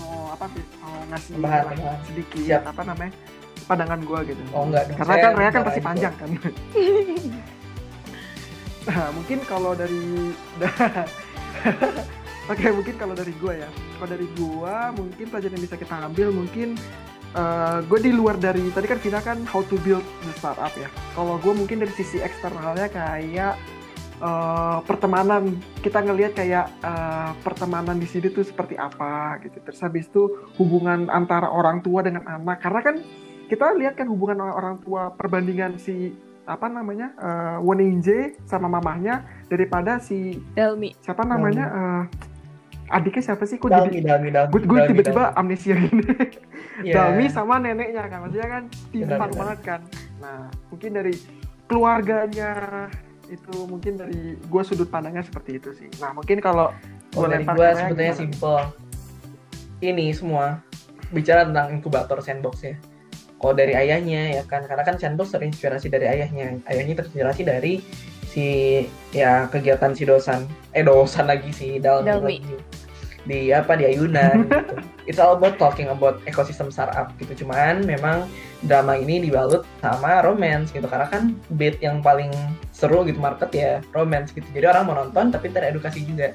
mau 0.00 0.16
apa 0.32 0.46
sih? 0.52 0.64
Mau 0.80 0.94
ngasih 1.12 1.32
Tambahan, 1.36 1.62
tambahan. 1.70 1.98
sedikit 2.08 2.44
Siap. 2.44 2.62
apa 2.68 2.82
namanya? 2.84 3.14
pandangan 3.64 4.00
gua 4.04 4.20
gitu. 4.28 4.42
oh 4.52 4.68
enggak 4.68 4.92
dong, 4.92 4.96
Karena 5.00 5.14
kan 5.16 5.32
Rea 5.40 5.50
kan 5.50 5.62
pasti 5.64 5.80
panjang 5.80 6.14
kan. 6.20 6.28
nah, 8.92 9.08
mungkin 9.16 9.38
kalau 9.48 9.72
dari 9.72 10.04
Oke, 12.52 12.68
mungkin 12.76 12.94
kalau 13.00 13.16
dari 13.16 13.32
gua 13.40 13.56
ya. 13.56 13.68
Kalau 13.96 14.08
dari 14.12 14.28
gua 14.36 14.92
mungkin 14.92 15.32
pelajaran 15.32 15.56
yang 15.56 15.64
bisa 15.64 15.80
kita 15.80 15.96
ambil 15.96 16.28
mungkin 16.28 16.76
gue 17.90 17.98
di 17.98 18.14
luar 18.14 18.38
dari 18.38 18.62
tadi 18.70 18.86
kan 18.86 18.98
Vina 19.02 19.18
kan 19.18 19.42
how 19.50 19.58
to 19.66 19.74
build 19.82 20.06
the 20.22 20.30
startup 20.38 20.70
ya. 20.78 20.86
Kalau 21.18 21.34
gue 21.42 21.50
mungkin 21.50 21.82
dari 21.82 21.90
sisi 21.90 22.22
eksternalnya 22.22 22.86
kayak 22.86 23.58
eh, 24.24 24.78
pertemanan 24.88 25.60
kita 25.84 26.00
ngelihat 26.00 26.32
kayak 26.32 26.66
eh, 26.80 27.30
pertemanan 27.44 28.00
di 28.00 28.08
sini 28.08 28.32
tuh 28.32 28.48
seperti 28.48 28.80
apa 28.80 29.36
gitu. 29.44 29.60
Terus 29.60 29.80
habis 29.84 30.08
itu 30.08 30.48
hubungan 30.56 31.12
antara 31.12 31.52
orang 31.52 31.84
tua 31.84 32.00
dengan 32.00 32.24
anak 32.24 32.64
karena 32.64 32.80
kan 32.80 32.96
kita 33.44 33.76
lihat 33.76 33.94
kan 34.00 34.08
hubungan 34.08 34.40
orang 34.40 34.80
tua 34.80 35.12
perbandingan 35.12 35.76
si 35.76 36.16
apa 36.44 36.68
namanya 36.68 37.12
uh, 37.16 37.56
Woninje 37.64 38.36
sama 38.44 38.68
mamahnya 38.68 39.24
daripada 39.48 39.96
si 39.96 40.36
Delmi. 40.52 40.92
siapa 41.00 41.24
namanya 41.24 41.64
eh, 41.72 42.02
adiknya 42.92 43.32
siapa 43.32 43.48
sih 43.48 43.56
kok 43.56 43.72
Dalmi, 43.72 44.04
jadi 44.04 44.04
Dalmi, 44.04 44.28
Dalmi, 44.28 44.50
gue 44.52 44.60
gue 44.60 44.76
Dalmi, 44.76 44.88
tiba-tiba 44.92 45.24
amnesia 45.40 45.74
gini 45.80 46.04
Dalmi. 46.04 46.26
Iya. 46.84 46.94
Dalmi 47.00 47.24
sama 47.32 47.54
neneknya 47.62 48.04
kan 48.12 48.18
maksudnya 48.28 48.48
kan 48.50 48.62
timpang 48.92 49.30
Benar-benar. 49.32 49.38
banget 49.40 49.58
kan 49.64 49.80
nah 50.20 50.38
mungkin 50.68 50.90
dari 50.92 51.14
keluarganya 51.64 52.52
itu 53.30 53.54
mungkin 53.66 53.96
dari 53.96 54.36
gue 54.36 54.62
sudut 54.64 54.88
pandangnya 54.88 55.24
seperti 55.24 55.56
itu 55.62 55.70
sih 55.76 55.88
nah 56.02 56.12
mungkin 56.12 56.38
kalau 56.40 56.70
Oh, 57.14 57.22
gua 57.22 57.30
dari 57.30 57.46
lempar 57.46 57.54
gue 57.54 57.68
sebetulnya 57.78 58.10
gimana? 58.10 58.22
simple. 58.26 58.58
Ini 59.78 60.06
semua 60.10 60.44
bicara 61.14 61.46
tentang 61.46 61.66
inkubator 61.70 62.18
sandbox 62.18 62.66
ya. 62.66 62.74
Kalau 63.38 63.54
dari 63.54 63.76
ayahnya 63.76 64.40
ya 64.40 64.42
kan, 64.42 64.66
karena 64.66 64.82
kan 64.82 64.98
sandbox 64.98 65.30
terinspirasi 65.30 65.94
dari 65.94 66.10
ayahnya. 66.10 66.58
Ayahnya 66.66 66.98
terinspirasi 66.98 67.42
dari 67.46 67.78
si 68.26 68.82
ya 69.14 69.46
kegiatan 69.46 69.94
si 69.94 70.02
dosan, 70.02 70.50
eh 70.74 70.82
dosan 70.82 71.30
lagi 71.30 71.54
si 71.54 71.78
Dalmi. 71.78 72.08
Dalmi. 72.08 72.36
lagi. 72.42 72.56
Di 73.24 73.52
apa 73.52 73.76
di 73.76 73.84
ayunan 73.88 74.44
gitu. 74.48 74.74
It's 75.04 75.20
all 75.20 75.36
about 75.36 75.60
talking 75.60 75.92
about 75.92 76.24
ekosistem 76.24 76.72
startup 76.72 77.12
gitu. 77.20 77.44
Cuman 77.44 77.84
memang 77.84 78.24
drama 78.64 78.96
ini 78.96 79.20
dibalut 79.20 79.64
sama 79.84 80.24
romance 80.24 80.72
gitu 80.72 80.88
karena 80.88 81.08
kan 81.08 81.36
beat 81.60 81.76
yang 81.84 82.00
paling 82.00 82.32
seru 82.72 83.04
gitu 83.04 83.20
market 83.20 83.50
ya 83.52 83.72
romance 83.92 84.32
gitu. 84.32 84.46
Jadi 84.52 84.64
orang 84.64 84.84
mau 84.88 84.96
nonton 84.96 85.32
tapi 85.32 85.52
teredukasi 85.52 86.04
juga. 86.08 86.32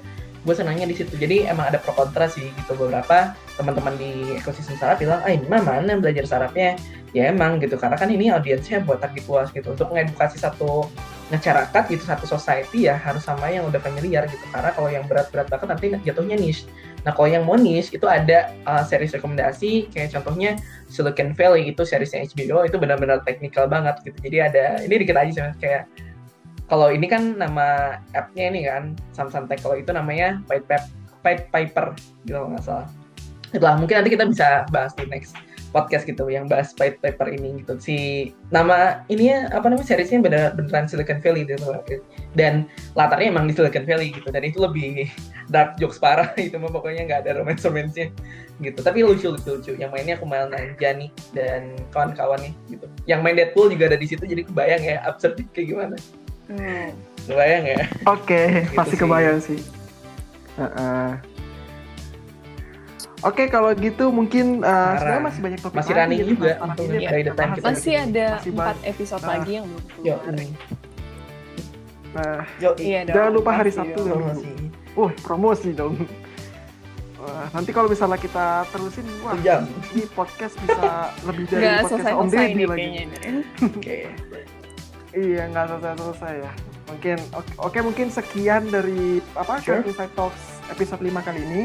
Gue 0.49 0.57
senangnya 0.57 0.89
di 0.89 0.97
situ. 0.97 1.13
Jadi 1.13 1.45
emang 1.45 1.69
ada 1.69 1.77
pro 1.77 1.93
kontra 1.93 2.25
sih 2.25 2.49
gitu. 2.49 2.73
Beberapa 2.73 3.37
teman-teman 3.53 3.93
di 4.01 4.33
ekosistem 4.33 4.81
startup 4.81 4.97
bilang, 4.97 5.21
ah 5.21 5.29
ini 5.29 5.45
mah 5.45 5.61
mana 5.61 5.93
belajar 6.01 6.25
startupnya? 6.25 6.73
Ya 7.13 7.29
emang 7.29 7.61
gitu. 7.61 7.77
Karena 7.77 7.93
kan 8.01 8.09
ini 8.09 8.33
audiensnya 8.33 8.81
buat 8.81 8.97
target 8.97 9.29
luas 9.29 9.53
gitu. 9.53 9.77
Untuk 9.77 9.93
mengedukasi 9.93 10.41
satu 10.41 10.89
masyarakat 11.29 11.93
gitu 11.93 12.01
satu 12.01 12.25
society 12.25 12.89
ya 12.89 12.97
harus 12.97 13.21
sama 13.21 13.53
yang 13.53 13.69
udah 13.69 13.77
familiar 13.77 14.25
gitu. 14.25 14.41
Karena 14.49 14.73
kalau 14.73 14.89
yang 14.89 15.05
berat-berat 15.05 15.53
banget 15.53 15.67
nanti 15.69 15.85
jatuhnya 16.01 16.33
niche. 16.33 16.65
Nah 17.05 17.13
kalau 17.13 17.29
yang 17.29 17.45
niche 17.61 17.93
itu 17.93 18.09
ada 18.09 18.49
uh, 18.65 18.81
series 18.81 19.13
rekomendasi. 19.13 19.93
Kayak 19.93 20.17
contohnya 20.17 20.57
Silicon 20.89 21.37
Valley 21.37 21.69
itu 21.69 21.85
seriesnya 21.85 22.25
HBO 22.25 22.65
itu 22.65 22.81
benar-benar 22.81 23.21
teknikal 23.21 23.69
banget 23.69 24.01
gitu. 24.01 24.17
Jadi 24.17 24.37
ada 24.41 24.81
ini 24.81 24.97
dikit 24.97 25.13
aja 25.13 25.29
sih 25.29 25.45
kayak 25.61 26.08
kalau 26.69 26.93
ini 26.93 27.09
kan 27.09 27.35
nama 27.35 27.97
app-nya 28.13 28.45
ini 28.53 28.69
kan 28.69 28.93
Samsung 29.11 29.49
Tech. 29.49 29.59
Kalau 29.65 29.75
itu 29.75 29.89
namanya 29.89 30.39
Pied, 30.45 30.63
Pied 31.25 31.49
Piper 31.49 31.97
gitu 32.23 32.37
nggak 32.37 32.63
salah. 32.63 32.87
Itulah 33.49 33.81
mungkin 33.81 34.05
nanti 34.05 34.13
kita 34.13 34.29
bisa 34.29 34.69
bahas 34.69 34.93
di 34.93 35.09
next 35.09 35.33
podcast 35.73 36.05
gitu 36.05 36.29
yang 36.29 36.45
bahas 36.45 36.69
Pied 36.77 37.01
Piper 37.01 37.25
ini 37.33 37.65
gitu. 37.65 37.81
Si 37.81 37.97
nama 38.53 39.01
ini 39.09 39.33
ya 39.33 39.49
apa 39.49 39.65
namanya 39.73 39.89
seriesnya 39.89 40.21
bener 40.21 40.53
beneran 40.53 40.85
Silicon 40.85 41.17
Valley 41.25 41.49
gitu 41.49 41.73
dan 42.37 42.69
latarnya 42.93 43.33
emang 43.33 43.49
di 43.49 43.57
Silicon 43.57 43.89
Valley 43.89 44.13
gitu 44.13 44.29
dan 44.29 44.45
itu 44.45 44.61
lebih 44.61 45.09
dark 45.49 45.73
jokes 45.81 45.97
parah 45.97 46.29
itu 46.37 46.53
mah 46.61 46.69
pokoknya 46.69 47.09
nggak 47.09 47.19
ada 47.25 47.41
romance 47.41 47.65
romance 47.65 47.97
gitu. 48.61 48.79
Tapi 48.85 49.01
lucu 49.01 49.33
lucu 49.33 49.57
lucu 49.57 49.73
yang 49.73 49.89
mainnya 49.89 50.21
Kumail 50.21 50.53
Nanjiani 50.53 51.09
dan 51.33 51.73
kawan-kawan 51.89 52.37
nih 52.45 52.53
gitu. 52.77 52.85
Yang 53.09 53.19
main 53.25 53.35
Deadpool 53.41 53.73
juga 53.73 53.89
ada 53.89 53.97
di 53.97 54.05
situ 54.05 54.21
jadi 54.21 54.45
kebayang 54.45 54.85
ya 54.85 55.01
absurd 55.09 55.41
kayak 55.49 55.73
gimana 55.73 55.97
hmm. 56.49 56.87
kebayang 57.29 57.63
ya 57.65 57.81
oke 58.09 58.21
okay, 58.25 58.45
gitu 58.65 58.77
pasti 58.77 58.95
sih. 58.95 59.01
kebayang 59.01 59.39
sih 59.39 59.59
uh 60.59 60.65
-uh. 60.65 61.09
Oke, 63.19 63.51
kalau 63.51 63.75
gitu 63.75 64.15
mungkin 64.15 64.63
uh, 64.63 64.95
sebenarnya 64.95 65.23
masih 65.27 65.41
banyak 65.43 65.59
topik 65.59 65.75
masih 65.75 65.91
running 65.91 66.19
gitu, 66.23 66.31
juga 66.39 66.51
untuk 66.63 66.85
ya, 66.87 67.09
kita 67.11 67.43
kita 67.51 67.67
masih 67.67 67.95
ada 67.99 68.27
empat 68.39 68.77
episode 68.87 69.23
nah. 69.27 69.31
lagi 69.35 69.51
yang 69.59 69.65
belum 69.67 69.83
keluar. 69.91 70.23
Nah, 72.09 72.41
Yo, 72.63 72.69
iya 72.79 72.99
jangan 73.03 73.31
lupa 73.35 73.51
hari 73.59 73.71
Sabtu 73.75 74.07
dong. 74.07 74.23
Promosi. 74.23 74.49
Uh, 74.95 75.11
promosi 75.19 75.69
dong. 75.75 75.93
Wah, 77.19 77.51
nanti 77.51 77.75
kalau 77.75 77.91
misalnya 77.91 78.15
kita 78.15 78.63
terusin, 78.71 79.03
wah, 79.19 79.35
Jam. 79.43 79.67
ini 79.91 80.07
podcast 80.15 80.55
bisa 80.63 81.11
lebih 81.27 81.43
dari 81.51 81.63
nggak 81.67 81.91
podcast 81.91 82.15
Om 82.15 82.27
Deddy 82.31 82.63
lagi. 82.63 82.87
Oke. 83.67 83.97
iya, 85.15 85.49
nggak 85.49 85.65
selesai-selesai 85.75 86.33
ya. 86.45 86.51
Mungkin, 86.89 87.17
oke, 87.33 87.53
okay, 87.57 87.81
mungkin 87.85 88.07
sekian 88.09 88.69
dari 88.73 89.21
apa 89.37 89.61
sure. 89.61 89.85
Inside 89.85 90.13
Talks 90.17 90.61
episode 90.73 91.01
5 91.01 91.27
kali 91.27 91.41
ini. 91.45 91.61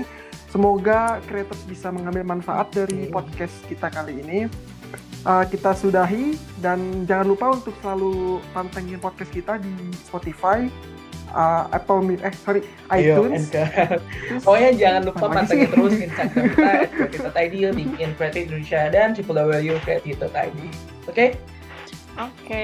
Semoga 0.53 1.19
kreator 1.27 1.59
bisa 1.67 1.91
mengambil 1.91 2.23
manfaat 2.23 2.71
dari 2.71 3.11
podcast 3.11 3.55
kita 3.67 3.91
kali 3.91 4.23
ini. 4.23 4.47
Uh, 5.25 5.43
kita 5.49 5.73
sudahi 5.73 6.37
dan 6.61 7.09
jangan 7.09 7.27
lupa 7.27 7.47
untuk 7.57 7.75
selalu 7.81 8.39
pantengin 8.53 9.01
podcast 9.01 9.33
kita 9.33 9.57
di 9.59 9.73
Spotify, 10.05 10.69
uh, 11.33 11.67
Apple 11.75 12.07
eh 12.21 12.35
sorry 12.45 12.63
iTunes. 12.93 13.51
Terus, 13.51 14.45
oh 14.47 14.55
ya 14.55 14.71
jangan 14.71 15.11
lupa 15.11 15.27
pantengin 15.33 15.69
terus 15.73 15.97
Instagram 15.97 16.45
kita 16.53 16.73
kita 17.11 17.29
tadi 17.33 17.57
bikin 17.73 18.09
Creative 18.15 18.45
Indonesia 18.47 18.81
dan 18.93 19.09
www.creative.id. 19.17 20.61
Oke? 21.09 21.54
Oke. 22.19 22.63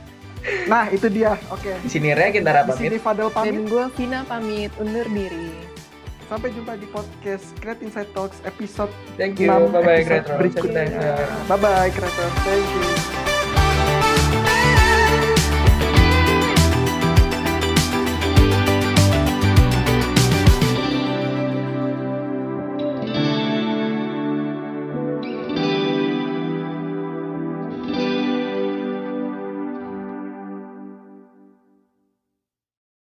nah 0.70 0.86
itu 0.90 1.06
dia. 1.10 1.34
Oke. 1.50 1.74
Okay. 1.74 1.76
Di 1.82 1.88
sini 1.90 2.14
Rea 2.14 2.30
kita 2.30 2.50
pamit. 2.50 2.74
Di 2.74 2.74
sini 2.78 2.96
Fadel 2.98 3.28
pamit. 3.30 3.52
Dan 3.54 3.66
gue 3.66 3.84
Vina 3.98 4.20
pamit 4.26 4.70
undur 4.78 5.06
diri. 5.10 5.50
Sampai 6.28 6.52
jumpa 6.52 6.76
di 6.76 6.84
podcast 6.92 7.56
Create 7.56 7.80
Inside 7.80 8.12
Talks 8.12 8.44
episode 8.44 8.92
Thank 9.16 9.40
you. 9.40 9.48
Bye 9.48 9.80
bye 9.80 10.04
Creator. 10.04 10.36
Berikutnya. 10.36 10.84
Bye 11.48 11.56
bye 11.56 11.88
Creator. 11.88 12.28
Thank 12.44 12.68
you. 12.68 13.37